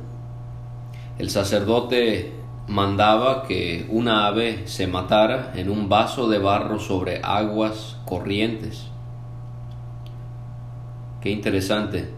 El 1.18 1.30
sacerdote 1.30 2.34
mandaba 2.68 3.44
que 3.44 3.86
una 3.90 4.28
ave 4.28 4.68
se 4.68 4.88
matara 4.88 5.52
en 5.56 5.70
un 5.70 5.90
vaso 5.90 6.28
de 6.28 6.40
barro 6.40 6.80
sobre 6.80 7.22
aguas 7.24 7.98
corrientes. 8.06 8.88
Qué 11.22 11.30
interesante 11.30 12.10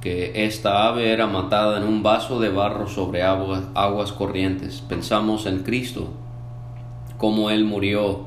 que 0.00 0.44
esta 0.46 0.86
ave 0.86 1.12
era 1.12 1.26
matada 1.26 1.78
en 1.78 1.84
un 1.84 2.02
vaso 2.02 2.38
de 2.40 2.50
barro 2.50 2.88
sobre 2.88 3.22
aguas, 3.22 3.64
aguas 3.74 4.12
corrientes. 4.12 4.82
Pensamos 4.88 5.46
en 5.46 5.62
Cristo, 5.62 6.08
cómo 7.16 7.50
Él 7.50 7.64
murió 7.64 8.24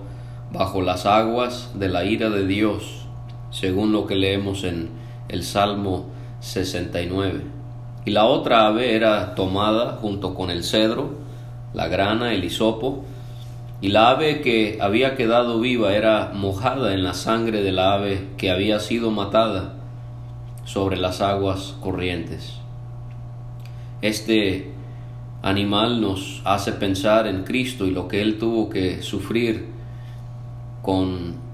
bajo 0.51 0.81
las 0.81 1.05
aguas 1.05 1.71
de 1.75 1.89
la 1.89 2.05
ira 2.05 2.29
de 2.29 2.47
Dios 2.47 3.06
según 3.51 3.91
lo 3.91 4.05
que 4.05 4.15
leemos 4.15 4.63
en 4.63 4.89
el 5.29 5.43
Salmo 5.43 6.05
69. 6.39 7.41
Y 8.05 8.11
la 8.11 8.25
otra 8.25 8.67
ave 8.67 8.95
era 8.95 9.35
tomada 9.35 9.97
junto 10.01 10.33
con 10.33 10.49
el 10.49 10.63
cedro, 10.63 11.15
la 11.73 11.87
grana, 11.87 12.33
el 12.33 12.43
hisopo, 12.43 13.03
y 13.81 13.89
la 13.89 14.09
ave 14.09 14.41
que 14.41 14.79
había 14.81 15.15
quedado 15.15 15.59
viva 15.59 15.93
era 15.93 16.31
mojada 16.33 16.93
en 16.93 17.03
la 17.03 17.13
sangre 17.13 17.61
de 17.61 17.71
la 17.71 17.93
ave 17.93 18.29
que 18.37 18.49
había 18.49 18.79
sido 18.79 19.11
matada 19.11 19.73
sobre 20.65 20.97
las 20.97 21.21
aguas 21.21 21.75
corrientes. 21.81 22.59
Este 24.01 24.71
animal 25.41 26.01
nos 26.01 26.41
hace 26.45 26.71
pensar 26.71 27.27
en 27.27 27.43
Cristo 27.43 27.85
y 27.85 27.91
lo 27.91 28.07
que 28.07 28.21
Él 28.21 28.37
tuvo 28.39 28.69
que 28.69 29.01
sufrir 29.01 29.67
con 30.81 31.46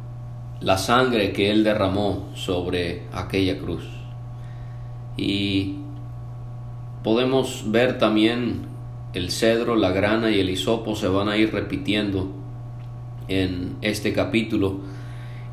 la 0.64 0.78
sangre 0.78 1.34
que 1.34 1.52
Él 1.52 1.64
derramó 1.64 2.32
sobre 2.36 3.04
aquella 3.12 3.58
cruz. 3.60 3.84
Y 5.18 5.76
podemos 7.04 7.66
ver 7.72 7.98
también 7.98 8.62
el 9.14 9.30
cedro, 9.30 9.76
la 9.76 9.92
grana 9.92 10.32
y 10.32 10.40
el 10.40 10.50
hisopo 10.50 10.96
se 10.96 11.08
van 11.08 11.30
a 11.30 11.38
ir 11.38 11.54
repitiendo 11.54 12.32
en 13.28 13.76
este 13.82 14.14
capítulo 14.14 14.80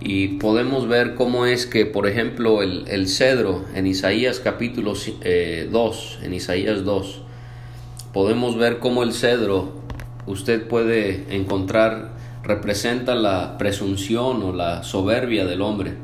y 0.01 0.39
podemos 0.39 0.89
ver 0.89 1.15
cómo 1.15 1.45
es 1.45 1.67
que, 1.67 1.85
por 1.85 2.07
ejemplo, 2.07 2.63
el, 2.63 3.09
cedro 3.09 3.65
en 3.75 3.87
Isaías 3.87 4.41
capítulo 4.41 4.93
2, 4.93 5.09
eh, 5.23 5.69
en 6.23 6.35
Isaías 6.35 6.85
2, 6.85 7.23
podemos 8.15 8.57
ver 8.57 8.79
cómo 8.79 9.03
el 9.03 9.13
cedro 9.13 9.75
usted 10.27 10.67
puede 10.67 11.27
encontrar 11.37 12.13
representa 12.51 13.15
la 13.15 13.57
presunción 13.59 14.43
o 14.43 14.53
la 14.53 14.83
soberbia 14.83 15.47
del 15.47 15.63
hombre. 15.63 15.95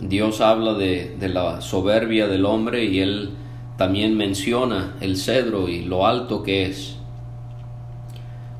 Dios 0.00 0.40
habla 0.40 0.74
de, 0.74 1.16
de 1.20 1.28
la 1.28 1.60
soberbia 1.60 2.26
del 2.26 2.46
hombre 2.46 2.86
y 2.86 3.00
él 3.00 3.30
también 3.76 4.16
menciona 4.16 4.96
el 5.00 5.16
cedro 5.16 5.68
y 5.68 5.82
lo 5.82 6.06
alto 6.06 6.42
que 6.42 6.64
es. 6.64 6.96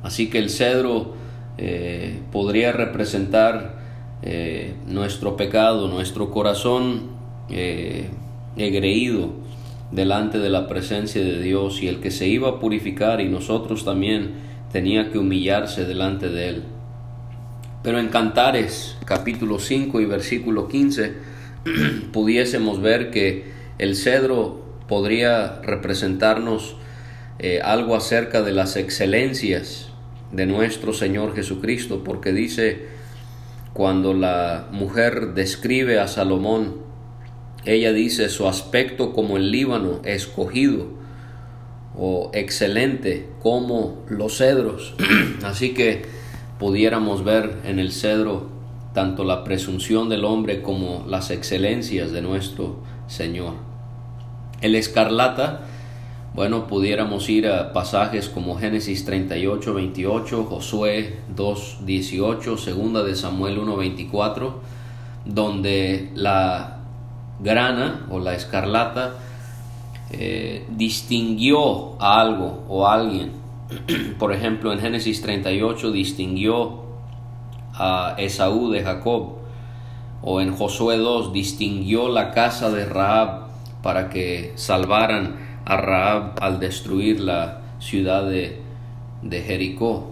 Así 0.03 0.29
que 0.29 0.37
el 0.37 0.49
cedro 0.49 1.13
eh, 1.57 2.19
podría 2.31 2.71
representar 2.71 3.79
eh, 4.21 4.75
nuestro 4.87 5.35
pecado, 5.35 5.87
nuestro 5.87 6.31
corazón 6.31 7.09
eh, 7.49 8.09
egreído 8.55 9.29
delante 9.91 10.39
de 10.39 10.49
la 10.49 10.67
presencia 10.67 11.23
de 11.23 11.41
Dios 11.41 11.81
y 11.83 11.87
el 11.87 11.99
que 11.99 12.11
se 12.11 12.27
iba 12.27 12.49
a 12.49 12.59
purificar 12.59 13.19
y 13.19 13.29
nosotros 13.29 13.83
también 13.83 14.50
tenía 14.71 15.11
que 15.11 15.17
humillarse 15.17 15.85
delante 15.85 16.29
de 16.29 16.49
él. 16.49 16.63
Pero 17.83 17.99
en 17.99 18.09
Cantares 18.09 18.97
capítulo 19.05 19.59
5 19.59 20.01
y 20.01 20.05
versículo 20.05 20.67
15 20.67 21.13
pudiésemos 22.13 22.81
ver 22.81 23.11
que 23.11 23.51
el 23.77 23.95
cedro 23.95 24.65
podría 24.87 25.61
representarnos 25.63 26.75
eh, 27.39 27.59
algo 27.63 27.95
acerca 27.95 28.43
de 28.43 28.51
las 28.51 28.75
excelencias 28.75 29.89
de 30.31 30.45
nuestro 30.45 30.93
Señor 30.93 31.35
Jesucristo, 31.35 32.03
porque 32.03 32.31
dice 32.31 32.85
cuando 33.73 34.13
la 34.13 34.67
mujer 34.71 35.33
describe 35.33 35.99
a 35.99 36.07
Salomón, 36.07 36.77
ella 37.65 37.93
dice 37.93 38.29
su 38.29 38.47
aspecto 38.47 39.13
como 39.13 39.37
el 39.37 39.51
Líbano 39.51 40.01
escogido 40.03 41.00
o 41.97 42.31
excelente 42.33 43.27
como 43.41 44.03
los 44.09 44.37
cedros. 44.37 44.93
Así 45.43 45.73
que 45.73 46.03
pudiéramos 46.59 47.23
ver 47.23 47.57
en 47.65 47.79
el 47.79 47.91
cedro 47.91 48.49
tanto 48.93 49.23
la 49.23 49.43
presunción 49.43 50.09
del 50.09 50.25
hombre 50.25 50.61
como 50.61 51.05
las 51.07 51.31
excelencias 51.31 52.11
de 52.11 52.21
nuestro 52.21 52.77
Señor. 53.07 53.53
El 54.61 54.75
escarlata 54.75 55.67
bueno, 56.33 56.65
pudiéramos 56.65 57.27
ir 57.27 57.45
a 57.49 57.73
pasajes 57.73 58.29
como 58.29 58.57
Génesis 58.57 59.03
38, 59.03 59.73
28, 59.73 60.45
Josué 60.45 61.17
2, 61.35 61.79
18, 61.85 62.57
Segunda 62.57 63.03
de 63.03 63.17
Samuel 63.17 63.59
1, 63.59 63.75
24, 63.75 64.61
donde 65.25 66.09
la 66.15 66.77
grana 67.41 68.07
o 68.09 68.19
la 68.19 68.33
escarlata 68.33 69.15
eh, 70.11 70.65
distinguió 70.69 72.01
a 72.01 72.21
algo 72.21 72.63
o 72.67 72.87
a 72.87 72.93
alguien. 72.95 73.31
Por 74.19 74.33
ejemplo, 74.33 74.73
en 74.73 74.79
Génesis 74.79 75.21
38 75.21 75.91
distinguió 75.91 76.81
a 77.73 78.15
Esaú 78.17 78.69
de 78.69 78.83
Jacob, 78.83 79.37
o 80.21 80.41
en 80.41 80.55
Josué 80.55 80.97
2 80.97 81.33
distinguió 81.33 82.09
la 82.09 82.31
casa 82.31 82.69
de 82.69 82.85
Raab 82.85 83.47
para 83.81 84.09
que 84.09 84.53
salvaran 84.55 85.61
a 85.65 85.77
Raab 85.77 86.35
al 86.41 86.59
destruir 86.59 87.19
la 87.19 87.61
ciudad 87.79 88.25
de, 88.27 88.61
de 89.21 89.41
Jericó. 89.41 90.11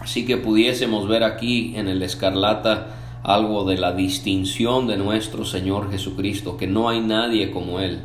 Así 0.00 0.26
que 0.26 0.36
pudiésemos 0.36 1.08
ver 1.08 1.24
aquí 1.24 1.74
en 1.76 1.88
el 1.88 2.02
escarlata 2.02 2.88
algo 3.22 3.64
de 3.64 3.78
la 3.78 3.92
distinción 3.92 4.86
de 4.86 4.98
nuestro 4.98 5.46
Señor 5.46 5.90
Jesucristo, 5.90 6.58
que 6.58 6.66
no 6.66 6.90
hay 6.90 7.00
nadie 7.00 7.50
como 7.50 7.80
Él. 7.80 8.02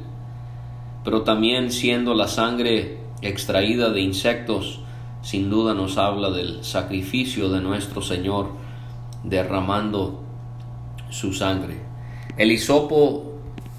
Pero 1.03 1.23
también 1.23 1.71
siendo 1.71 2.13
la 2.13 2.27
sangre 2.27 2.97
extraída 3.21 3.89
de 3.89 4.01
insectos, 4.01 4.81
sin 5.21 5.49
duda 5.49 5.73
nos 5.73 5.97
habla 5.97 6.29
del 6.29 6.63
sacrificio 6.63 7.49
de 7.49 7.62
nuestro 7.62 8.01
Señor 8.01 8.49
derramando 9.23 10.21
su 11.09 11.33
sangre. 11.33 11.77
El 12.38 12.51
hisopo 12.51 13.29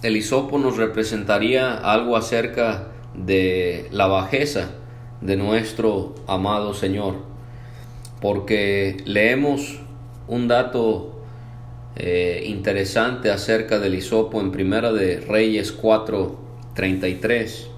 el 0.02 0.16
nos 0.16 0.76
representaría 0.78 1.74
algo 1.74 2.16
acerca 2.16 2.88
de 3.14 3.87
la 3.90 4.06
bajeza 4.06 4.70
de 5.20 5.37
nuestro 5.37 6.14
amado 6.26 6.72
Señor, 6.72 7.16
porque 8.20 8.96
leemos 9.04 9.80
un 10.26 10.48
dato 10.48 11.20
eh, 11.96 12.44
interesante 12.46 13.30
acerca 13.30 13.78
del 13.78 13.94
hisopo 13.94 14.40
en 14.40 14.52
Primera 14.52 14.90
de 14.92 15.20
Reyes 15.20 15.72
4:33. 16.74 17.68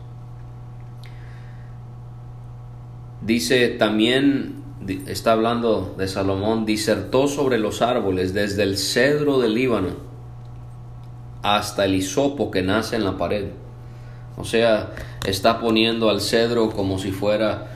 Dice 3.20 3.68
también, 3.68 4.62
está 5.06 5.32
hablando 5.32 5.94
de 5.96 6.08
Salomón, 6.08 6.66
disertó 6.66 7.28
sobre 7.28 7.58
los 7.58 7.82
árboles 7.82 8.34
desde 8.34 8.64
el 8.64 8.76
cedro 8.76 9.38
del 9.38 9.54
Líbano 9.54 10.12
hasta 11.42 11.84
el 11.84 11.94
hisopo 11.94 12.50
que 12.50 12.62
nace 12.62 12.96
en 12.96 13.04
la 13.04 13.16
pared. 13.16 13.46
O 14.36 14.44
sea, 14.44 14.92
está 15.26 15.60
poniendo 15.60 16.10
al 16.10 16.20
cedro 16.20 16.70
como 16.70 16.98
si 16.98 17.12
fuera 17.12 17.68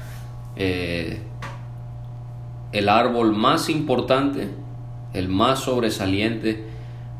eh, 0.57 1.21
el 2.73 2.89
árbol 2.89 3.33
más 3.33 3.69
importante, 3.69 4.49
el 5.13 5.29
más 5.29 5.61
sobresaliente, 5.61 6.65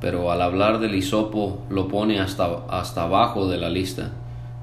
pero 0.07 0.31
al 0.31 0.41
hablar 0.41 0.79
del 0.79 0.95
hisopo 0.95 1.63
lo 1.69 1.89
pone 1.89 2.21
hasta, 2.21 2.65
hasta 2.71 3.03
abajo 3.03 3.49
de 3.49 3.57
la 3.57 3.69
lista. 3.69 4.13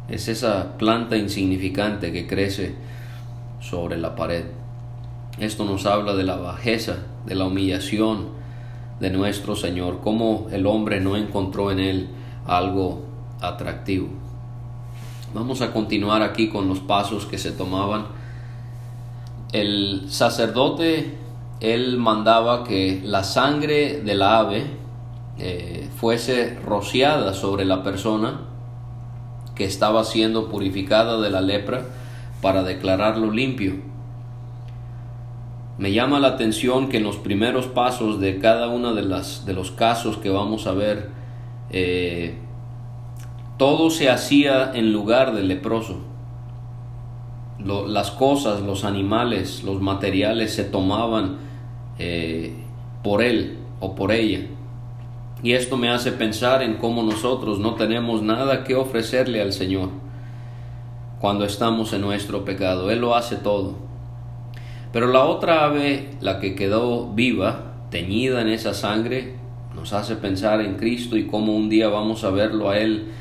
Es 0.08 0.30
esa 0.30 0.78
planta 0.78 1.18
insignificante 1.18 2.14
que 2.14 2.28
crece 2.28 2.76
sobre 3.60 3.98
la 3.98 4.16
pared. 4.16 4.46
Esto 5.40 5.66
nos 5.66 5.86
habla 5.86 6.16
de 6.16 6.24
la 6.24 6.38
bajeza, 6.38 7.00
de 7.26 7.36
la 7.36 7.44
humillación, 7.44 8.28
de 9.02 9.10
nuestro 9.10 9.58
Señor, 9.58 10.00
cómo 10.02 10.48
el 10.50 10.66
hombre 10.66 11.02
no 11.02 11.18
encontró 11.18 11.72
en 11.72 11.80
él 11.82 12.08
algo 12.46 13.04
atractivo. 13.42 14.08
Vamos 15.34 15.62
a 15.62 15.74
continuar 15.74 16.22
aquí 16.22 16.48
con 16.48 16.70
los 16.70 16.80
pasos 16.80 17.26
que 17.26 17.38
se 17.38 17.52
tomaban. 17.52 18.06
El 19.52 20.06
sacerdote, 20.08 21.18
él 21.60 21.98
mandaba 21.98 22.64
que 22.64 23.02
la 23.04 23.26
sangre 23.26 24.00
del 24.04 24.22
ave 24.22 24.83
eh, 25.40 25.90
fuese 25.96 26.60
rociada 26.66 27.34
sobre 27.34 27.66
la 27.66 27.84
persona 27.84 28.42
que 29.56 29.66
estaba 29.66 30.04
siendo 30.04 30.50
purificada 30.50 31.20
de 31.20 31.30
la 31.30 31.42
lepra 31.42 31.86
para 32.42 32.64
declararlo 32.64 33.32
limpio. 33.32 33.76
Me 35.78 35.92
llama 35.92 36.20
la 36.20 36.30
atención 36.30 36.88
que 36.88 36.98
en 36.98 37.04
los 37.04 37.18
primeros 37.18 37.66
pasos 37.66 38.20
de 38.20 38.40
cada 38.40 38.68
uno 38.68 38.94
de, 38.94 39.02
las, 39.02 39.46
de 39.46 39.54
los 39.54 39.72
casos 39.72 40.18
que 40.18 40.30
vamos 40.30 40.68
a 40.68 40.74
ver, 40.74 41.10
eh, 41.72 42.36
todo 43.58 43.90
se 43.90 44.10
hacía 44.10 44.72
en 44.74 44.94
lugar 44.94 45.34
del 45.34 45.48
leproso. 45.48 46.00
las 47.60 48.12
cosas, 48.12 48.62
los 48.62 48.84
animales, 48.84 49.64
los 49.64 49.82
materiales 49.82 50.54
se 50.54 50.64
tomaban 50.64 51.38
eh, 51.98 52.54
por 53.04 53.24
él 53.24 53.58
o 53.80 53.96
por 53.96 54.12
ella. 54.12 54.42
Y 55.44 55.54
esto 55.54 55.76
me 55.76 55.90
hace 55.90 56.14
pensar 56.14 56.64
en 56.64 56.76
cómo 56.76 57.04
nosotros 57.04 57.60
no 57.60 57.76
tenemos 57.76 58.22
nada 58.22 58.64
que 58.64 58.76
ofrecerle 58.76 59.42
al 59.42 59.52
Señor 59.52 59.90
cuando 61.20 61.44
estamos 61.44 61.92
en 61.92 62.02
nuestro 62.02 62.46
pecado. 62.46 62.90
Él 62.90 63.00
lo 63.00 63.14
hace 63.14 63.36
todo. 63.36 63.76
Pero 64.94 65.08
la 65.08 65.26
otra 65.26 65.66
ave, 65.66 66.12
la 66.22 66.40
que 66.40 66.56
quedó 66.56 67.12
viva, 67.14 67.74
teñida 67.90 68.42
en 68.42 68.48
esa 68.48 68.74
sangre, 68.74 69.36
nos 69.76 69.92
hace 69.92 70.16
pensar 70.16 70.62
en 70.62 70.76
Cristo 70.76 71.18
y 71.18 71.28
cómo 71.28 71.56
un 71.56 71.68
día 71.68 71.90
vamos 71.90 72.24
a 72.24 72.30
verlo 72.30 72.70
a 72.70 72.78
Él 72.78 73.12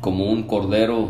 como 0.00 0.26
un 0.26 0.44
cordero 0.44 1.08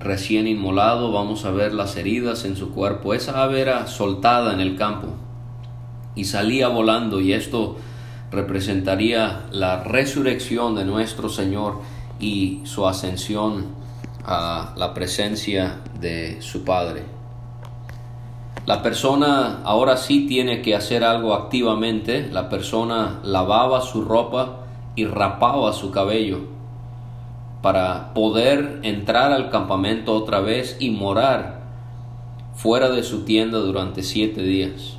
recién 0.00 0.48
inmolado, 0.48 1.12
vamos 1.12 1.44
a 1.44 1.50
ver 1.52 1.72
las 1.72 1.96
heridas 1.96 2.44
en 2.44 2.56
su 2.56 2.72
cuerpo. 2.72 3.14
Esa 3.14 3.42
ave 3.44 3.60
era 3.60 3.86
soltada 3.86 4.52
en 4.52 4.60
el 4.60 4.76
campo 4.76 5.08
y 6.16 6.24
salía 6.24 6.68
volando 6.68 7.20
y 7.20 7.32
esto 7.32 7.76
representaría 8.32 9.42
la 9.50 9.84
resurrección 9.84 10.74
de 10.74 10.84
nuestro 10.84 11.28
Señor 11.28 11.80
y 12.18 12.62
su 12.64 12.86
ascensión 12.86 13.66
a 14.24 14.74
la 14.76 14.94
presencia 14.94 15.80
de 16.00 16.40
su 16.40 16.64
Padre. 16.64 17.04
La 18.64 18.80
persona 18.80 19.60
ahora 19.64 19.96
sí 19.96 20.26
tiene 20.26 20.62
que 20.62 20.76
hacer 20.76 21.02
algo 21.02 21.34
activamente. 21.34 22.28
La 22.30 22.48
persona 22.48 23.20
lavaba 23.24 23.80
su 23.80 24.02
ropa 24.02 24.60
y 24.94 25.04
rapaba 25.04 25.72
su 25.72 25.90
cabello 25.90 26.40
para 27.60 28.12
poder 28.14 28.80
entrar 28.82 29.32
al 29.32 29.50
campamento 29.50 30.14
otra 30.14 30.40
vez 30.40 30.76
y 30.78 30.90
morar 30.90 31.62
fuera 32.54 32.90
de 32.90 33.02
su 33.02 33.24
tienda 33.24 33.58
durante 33.58 34.02
siete 34.02 34.42
días. 34.42 34.96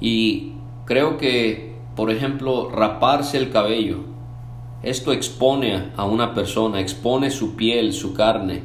Y 0.00 0.52
creo 0.84 1.18
que, 1.18 1.67
por 1.98 2.12
ejemplo, 2.12 2.70
raparse 2.70 3.38
el 3.38 3.50
cabello, 3.50 4.04
esto 4.84 5.12
expone 5.12 5.88
a 5.96 6.04
una 6.04 6.32
persona, 6.32 6.78
expone 6.78 7.32
su 7.32 7.56
piel, 7.56 7.92
su 7.92 8.14
carne. 8.14 8.62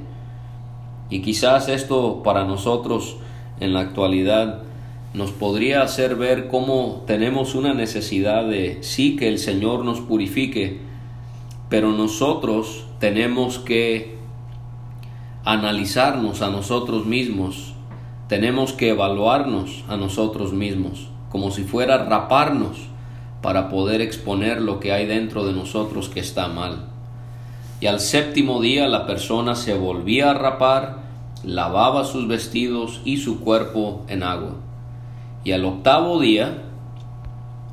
Y 1.09 1.23
quizás 1.23 1.67
esto 1.67 2.21
para 2.21 2.43
nosotros 2.43 3.17
en 3.59 3.73
la 3.73 3.79
actualidad 3.79 4.61
nos 5.15 5.31
podría 5.31 5.81
hacer 5.81 6.15
ver 6.15 6.47
cómo 6.47 7.05
tenemos 7.07 7.55
una 7.55 7.73
necesidad 7.73 8.45
de 8.45 8.77
sí 8.83 9.15
que 9.15 9.29
el 9.29 9.39
Señor 9.39 9.83
nos 9.83 9.99
purifique, 9.99 10.81
pero 11.69 11.91
nosotros 11.91 12.85
tenemos 12.99 13.57
que 13.57 14.15
analizarnos 15.43 16.43
a 16.43 16.51
nosotros 16.51 17.07
mismos, 17.07 17.73
tenemos 18.27 18.73
que 18.73 18.89
evaluarnos 18.89 19.85
a 19.89 19.97
nosotros 19.97 20.53
mismos, 20.53 21.07
como 21.31 21.49
si 21.49 21.63
fuera 21.63 22.05
raparnos 22.05 22.92
para 23.43 23.69
poder 23.69 23.99
exponer 23.99 24.61
lo 24.61 24.79
que 24.79 24.93
hay 24.93 25.05
dentro 25.05 25.45
de 25.45 25.51
nosotros 25.51 26.07
que 26.07 26.21
está 26.21 26.47
mal. 26.47 26.85
Y 27.81 27.87
al 27.87 27.99
séptimo 27.99 28.61
día 28.61 28.87
la 28.87 29.05
persona 29.05 29.55
se 29.55 29.73
volvía 29.73 30.31
a 30.31 30.33
rapar, 30.33 30.99
lavaba 31.43 32.05
sus 32.05 32.29
vestidos 32.29 33.01
y 33.03 33.17
su 33.17 33.41
cuerpo 33.41 34.05
en 34.07 34.23
agua. 34.23 34.55
Y 35.43 35.51
al 35.51 35.65
octavo 35.65 36.21
día, 36.21 36.63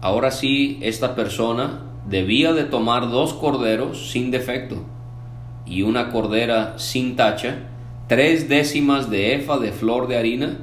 ahora 0.00 0.32
sí, 0.32 0.80
esta 0.82 1.14
persona 1.14 1.82
debía 2.08 2.52
de 2.52 2.64
tomar 2.64 3.08
dos 3.08 3.32
corderos 3.32 4.10
sin 4.10 4.32
defecto 4.32 4.78
y 5.66 5.82
una 5.82 6.10
cordera 6.10 6.80
sin 6.80 7.14
tacha, 7.14 7.68
tres 8.08 8.48
décimas 8.48 9.08
de 9.08 9.36
efa 9.36 9.58
de 9.58 9.70
flor 9.70 10.08
de 10.08 10.16
harina, 10.16 10.58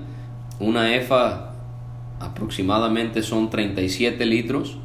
una 0.60 0.94
efa 0.96 1.54
aproximadamente 2.20 3.24
son 3.24 3.50
37 3.50 4.26
litros, 4.26 4.80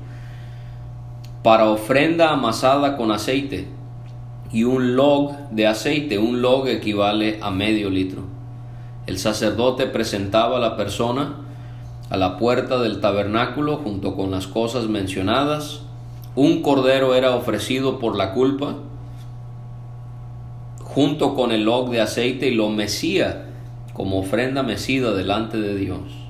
para 1.43 1.69
ofrenda 1.69 2.31
amasada 2.31 2.97
con 2.97 3.11
aceite 3.11 3.67
y 4.53 4.65
un 4.65 4.97
log 4.97 5.33
de 5.51 5.67
aceite, 5.67 6.19
un 6.19 6.43
log 6.43 6.69
equivale 6.69 7.39
a 7.43 7.51
medio 7.51 7.91
litro. 7.91 8.23
El 9.07 9.19
sacerdote 9.19 9.87
presentaba 9.87 10.59
a 10.59 10.61
la 10.61 10.77
persona 10.77 11.37
a 12.13 12.19
la 12.19 12.37
puerta 12.37 12.79
del 12.79 13.01
tabernáculo 13.01 13.79
junto 13.79 14.15
con 14.15 14.31
las 14.31 14.47
cosas 14.47 14.87
mencionadas. 14.87 15.81
Un 16.37 16.61
cordero 16.61 17.15
era 17.15 17.35
ofrecido 17.35 17.99
por 17.99 18.17
la 18.17 18.35
culpa, 18.35 18.75
junto 20.83 21.35
con 21.35 21.53
el 21.53 21.65
log 21.65 21.89
de 21.89 22.03
aceite 22.03 22.49
y 22.49 22.55
lo 22.55 22.69
mecía 22.69 23.47
como 23.95 24.19
ofrenda 24.19 24.63
mecida 24.63 25.15
delante 25.15 25.59
de 25.59 25.75
Dios. 25.75 26.22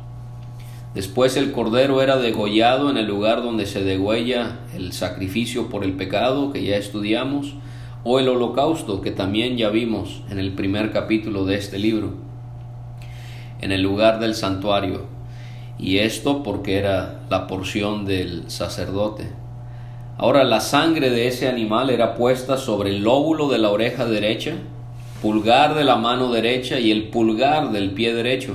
Después 0.95 1.37
el 1.37 1.53
cordero 1.53 2.03
era 2.03 2.19
degollado 2.19 2.91
en 2.91 2.97
el 2.97 3.07
lugar 3.07 3.43
donde 3.43 3.67
se 3.67 3.83
degüella 3.83 4.59
el 4.75 4.93
sacrificio 4.93 5.69
por 5.69 5.85
el 5.85 5.95
pecado 5.95 6.53
que 6.53 6.63
ya 6.63 6.77
estudiamos, 6.77 7.55
o 8.05 8.19
el 8.19 8.29
holocausto 8.29 9.01
que 9.01 9.11
también 9.11 9.57
ya 9.57 9.71
vimos 9.71 10.23
en 10.29 10.39
el 10.39 10.53
primer 10.53 10.93
capítulo 10.93 11.45
de 11.45 11.57
este 11.57 11.79
libro, 11.79 12.15
en 13.61 13.73
el 13.73 13.81
lugar 13.81 14.19
del 14.19 14.35
santuario 14.35 15.07
y 15.79 15.99
esto 15.99 16.43
porque 16.43 16.79
era 16.79 17.23
la 17.29 17.47
porción 17.47 18.05
del 18.05 18.51
sacerdote. 18.51 19.31
Ahora 20.17 20.45
la 20.45 20.61
sangre 20.61 21.11
de 21.11 21.27
ese 21.27 21.49
animal 21.49 21.91
era 21.91 22.15
puesta 22.15 22.57
sobre 22.57 22.91
el 22.91 23.03
lóbulo 23.03 23.49
de 23.49 23.59
la 23.59 23.71
oreja 23.71 24.07
derecha, 24.07 24.55
pulgar 25.21 25.75
de 25.75 25.85
la 25.85 25.97
mano 25.97 26.31
derecha 26.31 26.79
y 26.79 26.91
el 26.93 27.09
pulgar 27.09 27.73
del 27.73 27.91
pie 27.93 28.15
derecho. 28.15 28.55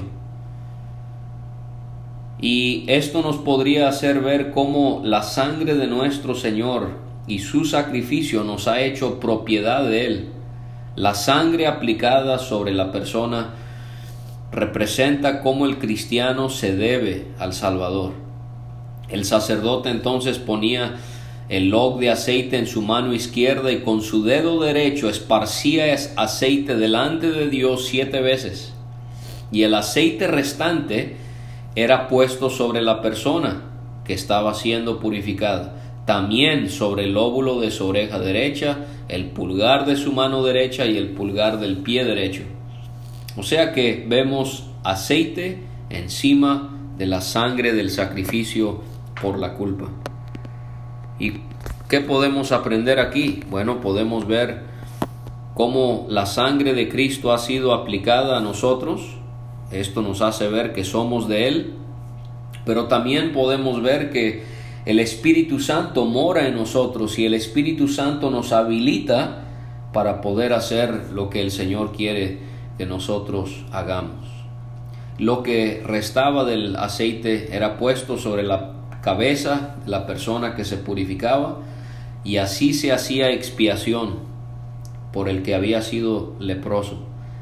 Y 2.40 2.86
esto 2.88 3.22
nos 3.22 3.38
podría 3.38 3.90
hacer 3.90 4.20
ver 4.22 4.52
cómo 4.52 5.02
la 5.04 5.24
sangre 5.24 5.76
de 5.76 5.88
nuestro 5.88 6.36
Señor 6.36 6.92
y 7.26 7.40
su 7.40 7.66
sacrificio 7.66 8.44
nos 8.44 8.68
ha 8.68 8.82
hecho 8.82 9.20
propiedad 9.20 9.84
de 9.84 10.06
Él. 10.06 10.30
La 10.96 11.16
sangre 11.16 11.68
aplicada 11.68 12.38
sobre 12.38 12.74
la 12.74 12.92
persona 12.92 13.54
representa 14.52 15.42
cómo 15.42 15.66
el 15.66 15.78
cristiano 15.78 16.50
se 16.50 16.76
debe 16.76 17.28
al 17.40 17.54
Salvador. 17.54 18.14
El 19.10 19.26
sacerdote 19.26 19.90
entonces 19.90 20.38
ponía 20.38 20.96
el 21.50 21.70
log 21.70 22.00
de 22.00 22.10
aceite 22.10 22.58
en 22.58 22.68
su 22.68 22.82
mano 22.82 23.14
izquierda 23.14 23.72
y 23.72 23.82
con 23.82 24.02
su 24.02 24.24
dedo 24.24 24.62
derecho 24.62 25.10
esparcía 25.10 25.96
aceite 26.18 26.76
delante 26.76 27.32
de 27.32 27.48
Dios 27.50 27.86
siete 27.86 28.22
veces. 28.22 28.74
Y 29.52 29.64
el 29.64 29.74
aceite 29.74 30.28
restante 30.28 31.16
era 31.78 32.08
puesto 32.08 32.50
sobre 32.50 32.82
la 32.82 33.04
persona 33.04 33.62
que 34.04 34.16
estaba 34.16 34.56
siendo 34.56 35.00
purificada, 35.00 35.76
también 36.08 36.72
sobre 36.72 37.04
el 37.04 37.16
óvulo 37.16 37.60
de 37.60 37.70
su 37.70 37.86
oreja 37.86 38.18
derecha, 38.18 38.80
el 39.08 39.26
pulgar 39.30 39.86
de 39.86 39.96
su 39.96 40.12
mano 40.12 40.44
derecha 40.44 40.88
y 40.88 40.98
el 40.98 41.10
pulgar 41.10 41.60
del 41.60 41.78
pie 41.78 42.04
derecho. 42.04 42.42
O 43.38 43.44
sea 43.44 43.74
que 43.74 44.04
vemos 44.10 44.72
aceite 44.84 45.60
encima 45.92 46.76
de 46.98 47.06
la 47.06 47.22
sangre 47.22 47.74
del 47.74 47.92
sacrificio 47.92 48.82
por 49.22 49.38
la 49.38 49.54
culpa. 49.54 49.86
¿Y 51.20 51.34
qué 51.88 52.02
podemos 52.02 52.52
aprender 52.52 53.00
aquí? 53.00 53.42
Bueno, 53.52 53.82
podemos 53.82 54.26
ver 54.26 54.64
cómo 55.54 56.08
la 56.10 56.26
sangre 56.26 56.74
de 56.74 56.90
Cristo 56.90 57.32
ha 57.32 57.38
sido 57.38 57.72
aplicada 57.76 58.36
a 58.36 58.42
nosotros. 58.42 59.17
Esto 59.72 60.02
nos 60.02 60.22
hace 60.22 60.48
ver 60.48 60.74
que 60.74 60.84
somos 60.84 61.28
de 61.28 61.48
Él. 61.48 61.74
Pero 62.66 62.88
también 62.88 63.34
podemos 63.34 63.82
ver 63.82 64.12
que 64.12 64.44
el 64.86 65.00
Espíritu 65.00 65.60
Santo 65.60 66.06
mora 66.06 66.48
en 66.48 66.56
nosotros 66.56 67.20
y 67.20 67.26
el 67.26 67.34
Espíritu 67.34 67.88
Santo 67.88 68.32
nos 68.32 68.54
habilita 68.54 69.44
para 69.94 70.22
poder 70.22 70.54
hacer 70.54 71.12
lo 71.12 71.30
que 71.30 71.42
el 71.42 71.52
Señor 71.52 71.92
quiere 71.92 72.40
que 72.78 72.86
nosotros 72.86 73.66
hagamos. 73.72 74.28
Lo 75.18 75.44
que 75.44 75.82
restaba 75.86 76.46
del 76.46 76.76
aceite 76.76 77.56
era 77.56 77.78
puesto 77.78 78.18
sobre 78.18 78.44
la 78.44 78.74
cabeza 79.02 79.76
de 79.84 79.92
la 79.92 80.06
persona 80.06 80.56
que 80.56 80.64
se 80.64 80.78
purificaba 80.78 81.60
y 82.24 82.38
así 82.38 82.74
se 82.74 82.92
hacía 82.92 83.32
expiación 83.32 84.20
por 85.12 85.30
el 85.30 85.44
que 85.44 85.56
había 85.56 85.82
sido 85.82 86.36
leproso. 86.40 87.00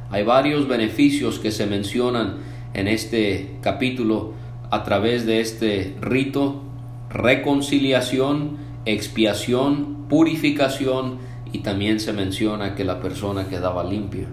Hay 0.09 0.23
varios 0.23 0.67
beneficios 0.67 1.39
que 1.39 1.51
se 1.51 1.65
mencionan 1.65 2.37
en 2.73 2.87
este 2.87 3.57
capítulo 3.61 4.33
a 4.69 4.83
través 4.83 5.25
de 5.25 5.41
este 5.41 5.95
rito, 6.01 6.61
reconciliación, 7.09 8.57
expiación, 8.85 10.05
purificación 10.09 11.17
y 11.51 11.59
también 11.59 11.99
se 11.99 12.13
menciona 12.13 12.75
que 12.75 12.83
la 12.83 12.99
persona 12.99 13.47
quedaba 13.47 13.83
limpia. 13.83 14.27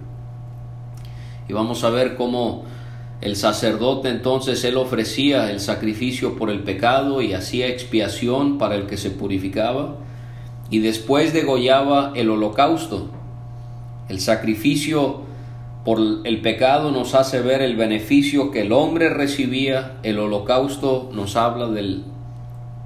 Y 1.47 1.53
vamos 1.53 1.83
a 1.83 1.89
ver 1.89 2.15
cómo 2.15 2.65
el 3.21 3.35
sacerdote 3.35 4.09
entonces 4.09 4.63
él 4.65 4.77
ofrecía 4.77 5.49
el 5.49 5.59
sacrificio 5.59 6.35
por 6.35 6.49
el 6.49 6.59
pecado 6.63 7.21
y 7.21 7.33
hacía 7.33 7.67
expiación 7.67 8.57
para 8.57 8.75
el 8.75 8.85
que 8.85 8.97
se 8.97 9.11
purificaba 9.11 9.95
y 10.69 10.79
después 10.79 11.33
degollaba 11.33 12.11
el 12.15 12.29
holocausto. 12.29 13.09
El 14.09 14.19
sacrificio 14.19 15.21
por 15.85 15.99
el 16.23 16.41
pecado 16.41 16.91
nos 16.91 17.13
hace 17.13 17.41
ver 17.41 17.61
el 17.61 17.75
beneficio 17.75 18.51
que 18.51 18.61
el 18.61 18.71
hombre 18.71 19.09
recibía, 19.09 19.97
el 20.03 20.19
holocausto 20.19 21.09
nos 21.13 21.35
habla 21.35 21.67
del 21.67 22.03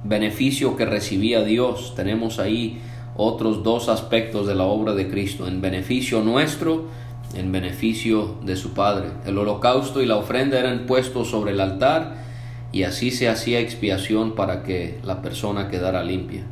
beneficio 0.04 0.76
que 0.76 0.84
recibía 0.84 1.42
Dios. 1.44 1.94
Tenemos 1.94 2.38
ahí 2.38 2.80
otros 3.16 3.62
dos 3.62 3.88
aspectos 3.88 4.46
de 4.46 4.54
la 4.54 4.64
obra 4.64 4.94
de 4.94 5.08
Cristo, 5.08 5.46
en 5.46 5.60
beneficio 5.60 6.22
nuestro 6.22 6.86
en 7.34 7.52
beneficio 7.52 8.36
de 8.42 8.56
su 8.56 8.72
Padre. 8.72 9.08
El 9.26 9.38
holocausto 9.38 10.02
y 10.02 10.06
la 10.06 10.16
ofrenda 10.16 10.58
eran 10.58 10.86
puestos 10.86 11.28
sobre 11.28 11.52
el 11.52 11.60
altar 11.60 12.16
y 12.72 12.84
así 12.84 13.10
se 13.10 13.28
hacía 13.28 13.60
expiación 13.60 14.34
para 14.34 14.62
que 14.62 14.98
la 15.04 15.22
persona 15.22 15.68
quedara 15.68 16.02
limpia. 16.02 16.42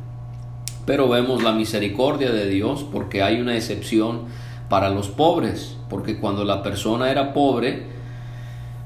Pero 0.85 1.09
vemos 1.09 1.43
la 1.43 1.51
misericordia 1.51 2.31
de 2.31 2.47
Dios 2.47 2.85
porque 2.91 3.23
hay 3.23 3.41
una 3.41 3.55
excepción 3.55 4.25
para 4.69 4.89
los 4.89 5.09
pobres, 5.09 5.76
porque 5.89 6.19
cuando 6.19 6.43
la 6.43 6.63
persona 6.63 7.11
era 7.11 7.33
pobre 7.33 7.83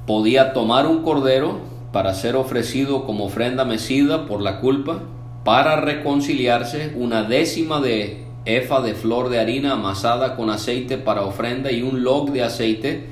podía 0.05 0.53
tomar 0.53 0.87
un 0.87 1.03
cordero 1.03 1.59
para 1.91 2.13
ser 2.13 2.35
ofrecido 2.35 3.05
como 3.05 3.25
ofrenda 3.25 3.65
mecida 3.65 4.25
por 4.25 4.41
la 4.41 4.59
culpa, 4.59 4.99
para 5.43 5.75
reconciliarse 5.75 6.93
una 6.95 7.23
décima 7.23 7.81
de 7.81 8.25
efa 8.45 8.81
de 8.81 8.93
flor 8.93 9.29
de 9.29 9.39
harina 9.39 9.73
amasada 9.73 10.35
con 10.35 10.49
aceite 10.49 10.97
para 10.97 11.23
ofrenda 11.23 11.71
y 11.71 11.81
un 11.83 12.03
log 12.03 12.31
de 12.31 12.43
aceite 12.43 13.09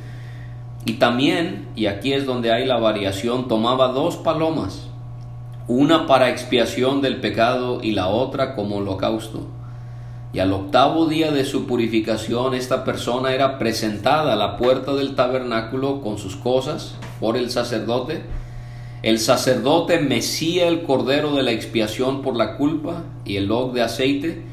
Y 0.85 0.93
también, 0.93 1.67
y 1.75 1.87
aquí 1.87 2.13
es 2.13 2.25
donde 2.25 2.51
hay 2.51 2.65
la 2.65 2.77
variación, 2.77 3.47
tomaba 3.47 3.89
dos 3.89 4.15
palomas, 4.17 4.87
una 5.67 6.07
para 6.07 6.29
expiación 6.29 7.01
del 7.01 7.17
pecado 7.17 7.79
y 7.83 7.91
la 7.91 8.07
otra 8.07 8.55
como 8.55 8.77
holocausto. 8.77 9.58
Y 10.31 10.39
al 10.39 10.53
octavo 10.53 11.07
día 11.07 11.31
de 11.31 11.43
su 11.43 11.65
purificación 11.65 12.53
esta 12.53 12.83
persona 12.83 13.33
era 13.33 13.57
presentada 13.57 14.33
a 14.33 14.35
la 14.35 14.57
puerta 14.57 14.93
del 14.93 15.15
tabernáculo 15.15 16.01
con 16.01 16.19
sus 16.19 16.35
cosas 16.35 16.95
por 17.19 17.35
el 17.35 17.49
sacerdote. 17.49 18.21
El 19.01 19.17
sacerdote 19.17 19.99
mecía 19.99 20.67
el 20.67 20.83
cordero 20.83 21.33
de 21.33 21.41
la 21.41 21.51
expiación 21.51 22.21
por 22.21 22.35
la 22.35 22.57
culpa 22.57 23.03
y 23.25 23.37
el 23.37 23.47
log 23.47 23.73
de 23.73 23.81
aceite. 23.81 24.43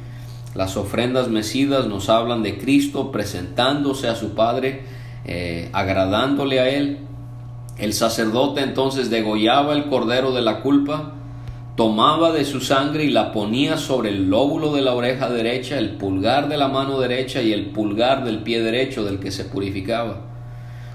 Las 0.54 0.78
ofrendas 0.78 1.28
mecidas 1.28 1.86
nos 1.86 2.08
hablan 2.08 2.42
de 2.42 2.56
Cristo 2.56 3.12
presentándose 3.12 4.08
a 4.08 4.16
su 4.16 4.30
Padre, 4.34 4.84
eh, 5.26 5.68
agradándole 5.74 6.60
a 6.60 6.70
Él. 6.70 7.00
El 7.76 7.92
sacerdote 7.92 8.62
entonces 8.62 9.10
degollaba 9.10 9.74
el 9.74 9.90
cordero 9.90 10.32
de 10.32 10.40
la 10.40 10.62
culpa 10.62 11.12
tomaba 11.76 12.32
de 12.32 12.46
su 12.46 12.60
sangre 12.60 13.04
y 13.04 13.10
la 13.10 13.32
ponía 13.32 13.76
sobre 13.76 14.08
el 14.08 14.30
lóbulo 14.30 14.72
de 14.74 14.80
la 14.80 14.94
oreja 14.94 15.28
derecha, 15.28 15.78
el 15.78 15.90
pulgar 15.90 16.48
de 16.48 16.56
la 16.56 16.68
mano 16.68 16.98
derecha 16.98 17.42
y 17.42 17.52
el 17.52 17.66
pulgar 17.66 18.24
del 18.24 18.38
pie 18.38 18.62
derecho 18.62 19.04
del 19.04 19.20
que 19.20 19.30
se 19.30 19.44
purificaba. 19.44 20.22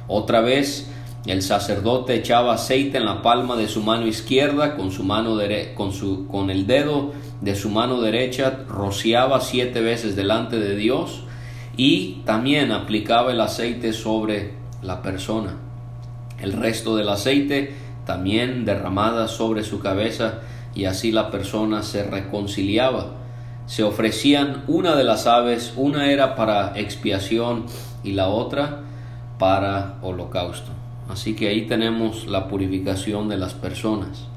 Otra 0.08 0.42
vez 0.42 0.90
el 1.28 1.44
sacerdote 1.44 2.16
echaba 2.16 2.56
aceite 2.56 2.98
en 2.98 3.06
la 3.06 3.22
palma 3.22 3.56
de 3.56 3.68
su 3.68 3.84
mano 3.84 4.08
izquierda, 4.08 4.76
con, 4.76 4.92
su 4.92 5.04
mano 5.04 5.38
con, 5.76 5.94
su, 5.94 6.28
con 6.28 6.50
el 6.50 6.66
dedo 6.66 7.12
de 7.42 7.56
su 7.56 7.70
mano 7.70 8.02
derecha 8.02 8.64
rociaba 8.68 9.40
siete 9.40 9.82
veces 9.82 10.16
delante 10.16 10.60
de 10.60 10.76
Dios 10.76 11.22
y 11.78 12.22
también 12.26 12.72
aplicaba 12.72 13.32
el 13.32 13.42
aceite 13.42 13.94
sobre 13.94 14.54
la 14.82 15.04
persona. 15.04 15.58
El 16.40 16.54
resto 16.54 16.96
del 16.96 17.10
aceite 17.10 17.76
también 18.06 18.66
derramada 18.66 19.28
sobre 19.28 19.64
su 19.64 19.80
cabeza 19.80 20.42
y 20.74 20.86
así 20.86 21.12
la 21.12 21.32
persona 21.32 21.84
se 21.84 22.04
reconciliaba. 22.04 23.08
Se 23.66 23.84
ofrecían 23.84 24.64
una 24.68 24.96
de 24.96 25.04
las 25.04 25.28
aves, 25.28 25.74
una 25.76 26.12
era 26.12 26.36
para 26.36 26.78
expiación 26.78 27.66
y 28.04 28.14
la 28.14 28.28
otra 28.28 28.82
para 29.38 29.98
holocausto. 30.02 30.72
Así 31.10 31.36
que 31.36 31.50
ahí 31.50 31.68
tenemos 31.68 32.28
la 32.28 32.48
purificación 32.48 33.28
de 33.30 33.38
las 33.38 33.54
personas. 33.54 34.28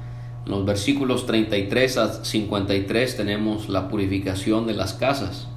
En 0.45 0.51
los 0.51 0.65
versículos 0.65 1.25
33 1.25 1.97
a 1.97 2.23
53 2.23 3.17
tenemos 3.17 3.69
la 3.69 3.87
purificación 3.87 4.67
de 4.67 4.73
las 4.73 4.93
casas. 4.93 5.47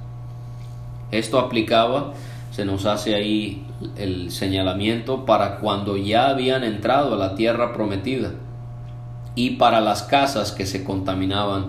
Esto 1.11 1.39
aplicaba, 1.39 2.13
se 2.51 2.65
nos 2.65 2.85
hace 2.85 3.15
ahí 3.15 3.65
el 3.97 4.31
señalamiento 4.31 5.25
para 5.25 5.57
cuando 5.57 5.97
ya 5.97 6.29
habían 6.29 6.63
entrado 6.63 7.13
a 7.13 7.17
la 7.17 7.35
tierra 7.35 7.73
prometida 7.73 8.31
y 9.35 9.51
para 9.51 9.81
las 9.81 10.03
casas 10.03 10.51
que 10.51 10.65
se 10.65 10.83
contaminaban 10.83 11.67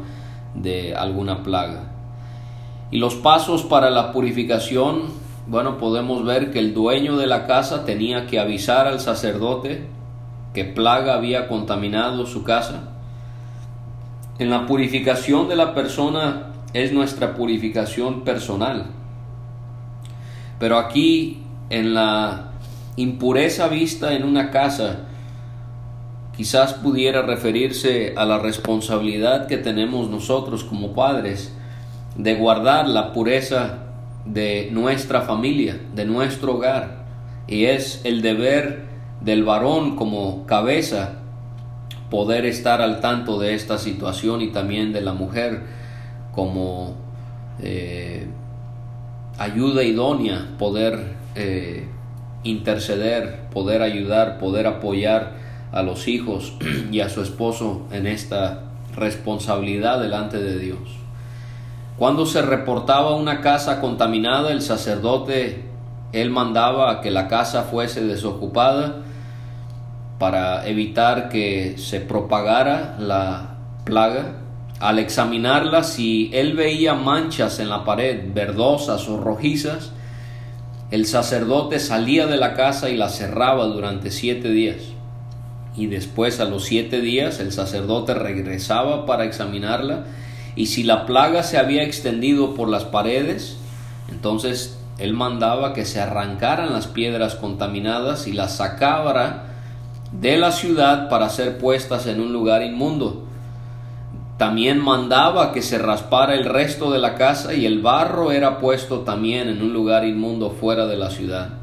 de 0.55 0.94
alguna 0.94 1.42
plaga. 1.42 1.92
Y 2.90 2.99
los 2.99 3.14
pasos 3.14 3.62
para 3.62 3.90
la 3.90 4.12
purificación, 4.12 5.03
bueno, 5.46 5.79
podemos 5.79 6.25
ver 6.25 6.51
que 6.51 6.59
el 6.59 6.75
dueño 6.75 7.16
de 7.16 7.27
la 7.27 7.46
casa 7.46 7.85
tenía 7.85 8.27
que 8.27 8.40
avisar 8.40 8.87
al 8.87 9.01
sacerdote 9.01 9.87
que 10.55 10.64
plaga 10.64 11.14
había 11.14 11.46
contaminado 11.46 12.27
su 12.27 12.42
casa. 12.42 12.88
En 14.38 14.51
la 14.51 14.66
purificación 14.66 15.49
de 15.49 15.57
la 15.57 15.75
persona 15.75 16.53
es 16.73 16.92
nuestra 16.92 17.35
purificación 17.35 18.23
personal. 18.23 18.87
Pero 20.59 20.79
aquí 20.79 21.42
en 21.68 21.94
la 21.94 22.51
impureza 22.96 23.68
vista 23.68 24.12
en 24.14 24.25
una 24.25 24.51
casa, 24.51 25.07
quizás 26.40 26.72
pudiera 26.72 27.20
referirse 27.20 28.14
a 28.16 28.24
la 28.24 28.38
responsabilidad 28.38 29.46
que 29.46 29.59
tenemos 29.59 30.09
nosotros 30.09 30.64
como 30.64 30.94
padres 30.94 31.55
de 32.16 32.35
guardar 32.35 32.88
la 32.88 33.12
pureza 33.12 33.81
de 34.24 34.70
nuestra 34.72 35.20
familia, 35.20 35.79
de 35.94 36.07
nuestro 36.07 36.55
hogar. 36.55 37.05
Y 37.46 37.66
es 37.66 38.00
el 38.05 38.22
deber 38.22 38.85
del 39.20 39.44
varón 39.44 39.96
como 39.96 40.46
cabeza 40.46 41.18
poder 42.09 42.46
estar 42.46 42.81
al 42.81 43.00
tanto 43.00 43.38
de 43.38 43.55
esta 43.55 43.76
situación 43.76 44.40
y 44.40 44.48
también 44.48 44.94
de 44.94 45.03
la 45.03 45.12
mujer 45.12 45.64
como 46.33 46.94
eh, 47.61 48.26
ayuda 49.37 49.83
idónea, 49.83 50.48
poder 50.59 51.16
eh, 51.35 51.87
interceder, 52.44 53.40
poder 53.53 53.83
ayudar, 53.83 54.38
poder 54.38 54.66
apoyar 54.66 55.49
a 55.72 55.83
los 55.83 56.09
hijos 56.09 56.54
y 56.90 57.00
a 57.00 57.09
su 57.09 57.22
esposo 57.22 57.83
en 57.92 58.06
esta 58.06 58.64
responsabilidad 58.94 60.00
delante 60.00 60.38
de 60.38 60.59
Dios. 60.59 60.78
Cuando 61.96 62.26
se 62.26 62.42
reportaba 62.42 63.14
una 63.14 63.40
casa 63.40 63.80
contaminada, 63.80 64.52
el 64.52 64.62
sacerdote, 64.62 65.64
él 66.12 66.30
mandaba 66.30 67.00
que 67.00 67.11
la 67.11 67.28
casa 67.28 67.64
fuese 67.64 68.04
desocupada 68.04 69.02
para 70.18 70.66
evitar 70.66 71.28
que 71.28 71.76
se 71.78 72.00
propagara 72.00 72.96
la 72.98 73.56
plaga. 73.85 74.37
Al 74.80 74.98
examinarla, 74.98 75.85
si 75.85 76.30
él 76.33 76.54
veía 76.54 76.94
manchas 76.94 77.61
en 77.61 77.68
la 77.68 77.85
pared 77.85 78.24
verdosas 78.33 79.06
o 79.09 79.18
rojizas, 79.18 79.92
el 80.90 81.04
sacerdote 81.04 81.78
salía 81.78 82.26
de 82.26 82.38
la 82.38 82.54
casa 82.54 82.88
y 82.88 82.96
la 82.96 83.11
cerraba 83.11 83.66
durante 83.66 84.11
siete 84.11 84.48
días 84.48 84.78
y 85.76 85.87
después 85.87 86.40
a 86.40 86.44
los 86.44 86.64
siete 86.64 87.00
días 87.00 87.40
el 87.40 87.52
sacerdote 87.52 88.14
regresaba 88.14 89.06
para 89.06 89.24
examinarla 89.24 90.04
y 90.56 90.66
si 90.66 90.83
la 90.83 91.06
plaga 91.06 91.42
se 91.42 91.59
había 91.59 91.85
extendido 91.85 92.54
por 92.54 92.68
las 92.68 92.85
paredes, 92.85 93.56
entonces 94.11 94.78
él 94.98 95.14
mandaba 95.14 95.72
que 95.72 95.85
se 95.85 96.00
arrancaran 96.00 96.72
las 96.72 96.87
piedras 96.87 97.35
contaminadas 97.35 98.26
y 98.26 98.33
las 98.33 98.56
sacara 98.56 99.46
de 100.12 100.37
la 100.37 100.52
ciudad 100.52 101.09
para 101.09 101.30
ser 101.30 101.59
puestas 101.59 102.06
en 102.06 102.20
un 102.20 102.33
lugar 102.33 102.62
inmundo. 102.62 103.24
También 104.37 104.78
mandaba 104.78 105.52
que 105.52 105.62
se 105.62 105.78
raspara 105.78 106.35
el 106.35 106.44
resto 106.44 106.90
de 106.90 106.98
la 106.98 107.14
casa 107.14 107.54
y 107.54 107.66
el 107.66 107.80
barro 107.80 108.33
era 108.33 108.59
puesto 108.59 109.00
también 109.00 109.48
en 109.48 109.62
un 109.62 109.72
lugar 109.72 110.04
inmundo 110.04 110.50
fuera 110.50 110.87
de 110.87 110.96
la 110.96 111.11
ciudad. 111.11 111.60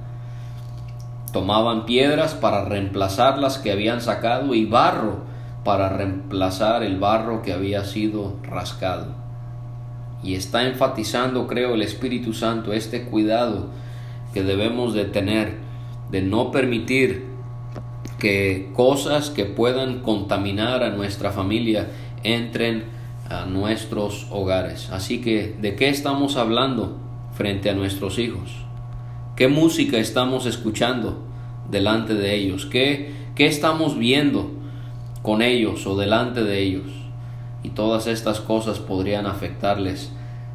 Tomaban 1.31 1.85
piedras 1.85 2.33
para 2.33 2.65
reemplazar 2.65 3.37
las 3.37 3.57
que 3.57 3.71
habían 3.71 4.01
sacado 4.01 4.53
y 4.55 4.65
barro 4.65 5.21
para 5.63 5.89
reemplazar 5.89 6.83
el 6.83 6.97
barro 6.97 7.41
que 7.41 7.51
había 7.51 7.83
sido 7.83 8.37
rascado. 8.43 9.07
Y 10.23 10.35
está 10.35 10.65
enfatizando, 10.65 11.45
creo, 11.47 11.73
el 11.73 11.81
Espíritu 11.81 12.33
Santo 12.33 12.73
este 12.73 13.03
cuidado 13.03 13.67
que 14.33 14.43
debemos 14.43 14.93
de 14.93 15.05
tener 15.05 15.55
de 16.09 16.21
no 16.21 16.51
permitir 16.51 17.25
que 18.19 18.71
cosas 18.73 19.29
que 19.29 19.45
puedan 19.45 19.99
contaminar 19.99 20.83
a 20.83 20.89
nuestra 20.89 21.31
familia 21.31 21.87
entren 22.23 22.85
a 23.29 23.45
nuestros 23.45 24.27
hogares. 24.31 24.89
Así 24.91 25.21
que, 25.21 25.55
¿de 25.59 25.75
qué 25.75 25.89
estamos 25.89 26.37
hablando 26.37 26.97
frente 27.33 27.69
a 27.69 27.73
nuestros 27.73 28.17
hijos? 28.19 28.66
¿Qué 29.37 29.47
música 29.47 29.99
estamos 29.99 30.47
escuchando 30.47 31.19
delante 31.69 32.15
de 32.15 32.33
ellos? 32.33 32.65
¿Qué, 32.65 33.13
qué 33.35 33.45
estamos 33.45 33.95
viendo 33.95 34.49
con 35.21 35.43
ellos 35.43 35.85
o 35.85 35.95
delante 35.95 36.43
de 36.43 36.59
ellos? 36.59 36.87
Y 37.61 37.69
todas 37.69 38.07
estas 38.07 38.39
cosas 38.39 38.79
podrían 38.79 39.27
afectarles 39.27 40.11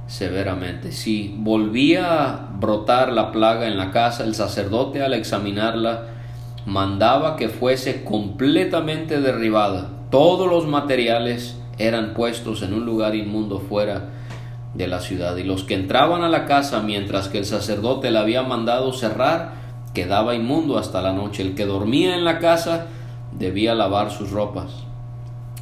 severamente. 0.09 0.91
Si 0.91 1.33
volvía 1.39 2.25
a 2.25 2.51
brotar 2.59 3.13
la 3.13 3.31
plaga 3.31 3.69
en 3.69 3.77
la 3.77 3.93
casa, 3.93 4.25
el 4.25 4.35
sacerdote 4.35 5.01
al 5.01 5.15
examinarla 5.15 6.09
mandaba 6.67 7.37
que 7.37 7.51
fuese 7.51 8.03
completamente 8.03 9.21
derribada. 9.21 9.91
Todos 10.11 10.51
los 10.51 10.67
materiales 10.67 11.57
eran 11.79 12.15
puestos 12.15 12.63
en 12.63 12.75
un 12.75 12.85
lugar 12.85 13.15
inmundo 13.15 13.61
fuera 13.61 14.11
de 14.75 14.87
la 14.87 15.01
ciudad, 15.01 15.37
y 15.37 15.43
los 15.43 15.65
que 15.65 15.75
entraban 15.75 16.23
a 16.23 16.29
la 16.29 16.47
casa 16.47 16.81
mientras 16.81 17.29
que 17.29 17.39
el 17.39 17.45
sacerdote 17.45 18.11
le 18.11 18.19
había 18.19 18.43
mandado 18.43 18.93
cerrar, 18.93 19.53
quedaba 19.93 20.35
inmundo 20.35 20.79
hasta 20.79 21.03
la 21.03 21.13
noche. 21.13 21.43
El 21.43 21.55
que 21.55 21.67
dormía 21.67 22.17
en 22.17 22.25
la 22.25 22.39
casa 22.39 22.87
debía 23.33 23.75
lavar 23.75 24.11
sus 24.11 24.31
ropas. 24.31 24.85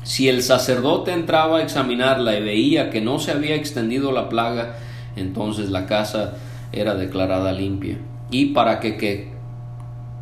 Si 0.05 0.29
el 0.29 0.43
sacerdote 0.43 1.13
entraba 1.13 1.59
a 1.59 1.63
examinarla 1.63 2.39
y 2.39 2.43
veía 2.43 2.91
que 2.91 3.01
no 3.01 3.19
se 3.19 3.33
había 3.33 3.57
extendido 3.57 4.13
la 4.13 4.29
plaga, 4.29 4.77
entonces 5.17 5.71
la 5.71 5.87
casa 5.87 6.35
era 6.73 6.95
declarada 6.95 7.53
limpia. 7.53 7.99
Y 8.31 8.47
para 8.47 8.79
que, 8.79 8.97
que, 8.97 9.33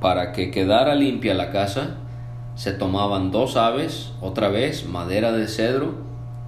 para 0.00 0.32
que 0.32 0.50
quedara 0.50 0.94
limpia 0.94 1.34
la 1.34 1.50
casa, 1.50 1.98
se 2.54 2.72
tomaban 2.72 3.30
dos 3.30 3.56
aves, 3.56 4.12
otra 4.20 4.48
vez 4.48 4.86
madera 4.86 5.30
de 5.30 5.46
cedro, 5.46 5.94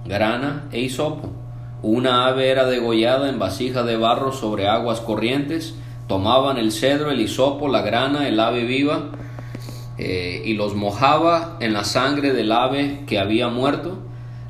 grana 0.05 0.65
e 0.71 0.81
hisopo 0.81 1.40
una 1.83 2.27
ave 2.27 2.49
era 2.49 2.65
degollada 2.65 3.29
en 3.29 3.39
vasija 3.39 3.83
de 3.83 3.97
barro 3.97 4.31
sobre 4.31 4.67
aguas 4.67 5.01
corrientes, 5.01 5.75
tomaban 6.07 6.57
el 6.57 6.71
cedro, 6.71 7.09
el 7.09 7.19
hisopo, 7.19 7.67
la 7.67 7.81
grana, 7.81 8.27
el 8.27 8.39
ave 8.39 8.65
viva, 8.65 9.11
eh, 9.97 10.41
y 10.45 10.53
los 10.53 10.75
mojaba 10.75 11.57
en 11.59 11.73
la 11.73 11.83
sangre 11.83 12.33
del 12.33 12.51
ave 12.51 13.01
que 13.07 13.19
había 13.19 13.47
muerto. 13.47 13.97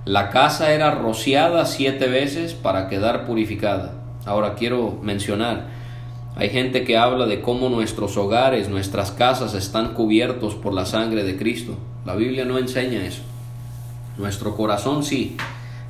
La 0.05 0.29
casa 0.29 0.73
era 0.73 0.91
rociada 0.91 1.65
siete 1.65 2.07
veces 2.07 2.53
para 2.53 2.89
quedar 2.89 3.25
purificada. 3.25 3.93
Ahora 4.25 4.55
quiero 4.55 4.99
mencionar, 5.01 5.67
hay 6.35 6.49
gente 6.49 6.83
que 6.83 6.97
habla 6.97 7.25
de 7.25 7.41
cómo 7.41 7.69
nuestros 7.69 8.17
hogares, 8.17 8.69
nuestras 8.69 9.11
casas 9.11 9.53
están 9.53 9.93
cubiertos 9.93 10.55
por 10.55 10.73
la 10.73 10.85
sangre 10.85 11.23
de 11.23 11.37
Cristo. 11.37 11.77
La 12.05 12.15
Biblia 12.15 12.45
no 12.45 12.57
enseña 12.57 13.05
eso. 13.05 13.21
Nuestro 14.17 14.55
corazón 14.55 15.03
sí, 15.03 15.37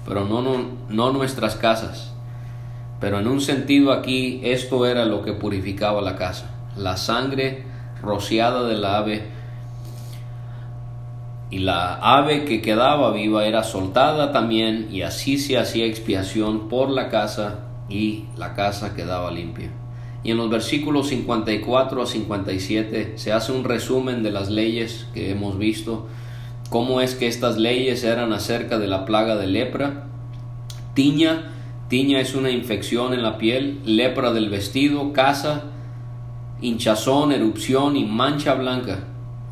pero 0.05 0.25
no, 0.25 0.41
no, 0.41 0.65
no 0.89 1.11
nuestras 1.11 1.55
casas. 1.55 2.13
Pero 2.99 3.19
en 3.19 3.27
un 3.27 3.41
sentido 3.41 3.91
aquí 3.91 4.41
esto 4.43 4.85
era 4.85 5.05
lo 5.05 5.23
que 5.23 5.33
purificaba 5.33 6.01
la 6.01 6.15
casa. 6.15 6.51
La 6.77 6.97
sangre 6.97 7.65
rociada 8.01 8.67
del 8.67 8.85
ave 8.85 9.23
y 11.49 11.59
la 11.59 11.95
ave 11.95 12.45
que 12.45 12.61
quedaba 12.61 13.11
viva 13.11 13.45
era 13.45 13.63
soltada 13.63 14.31
también 14.31 14.87
y 14.89 15.01
así 15.01 15.37
se 15.37 15.57
hacía 15.57 15.85
expiación 15.85 16.69
por 16.69 16.89
la 16.89 17.09
casa 17.09 17.59
y 17.89 18.25
la 18.37 18.53
casa 18.53 18.95
quedaba 18.95 19.31
limpia. 19.31 19.69
Y 20.23 20.31
en 20.31 20.37
los 20.37 20.49
versículos 20.49 21.07
54 21.09 22.01
a 22.01 22.05
57 22.05 23.13
se 23.15 23.33
hace 23.33 23.51
un 23.51 23.63
resumen 23.63 24.23
de 24.23 24.31
las 24.31 24.49
leyes 24.49 25.07
que 25.13 25.31
hemos 25.31 25.57
visto, 25.57 26.07
cómo 26.71 27.01
es 27.01 27.15
que 27.15 27.27
estas 27.27 27.57
leyes 27.57 28.05
eran 28.05 28.31
acerca 28.31 28.79
de 28.79 28.87
la 28.87 29.03
plaga 29.03 29.35
de 29.35 29.45
lepra, 29.45 30.05
tiña, 30.93 31.51
tiña 31.89 32.21
es 32.21 32.33
una 32.33 32.49
infección 32.49 33.13
en 33.13 33.23
la 33.23 33.37
piel, 33.37 33.81
lepra 33.83 34.31
del 34.31 34.49
vestido, 34.49 35.11
casa, 35.11 35.65
hinchazón, 36.61 37.33
erupción 37.33 37.97
y 37.97 38.05
mancha 38.05 38.53
blanca 38.53 38.99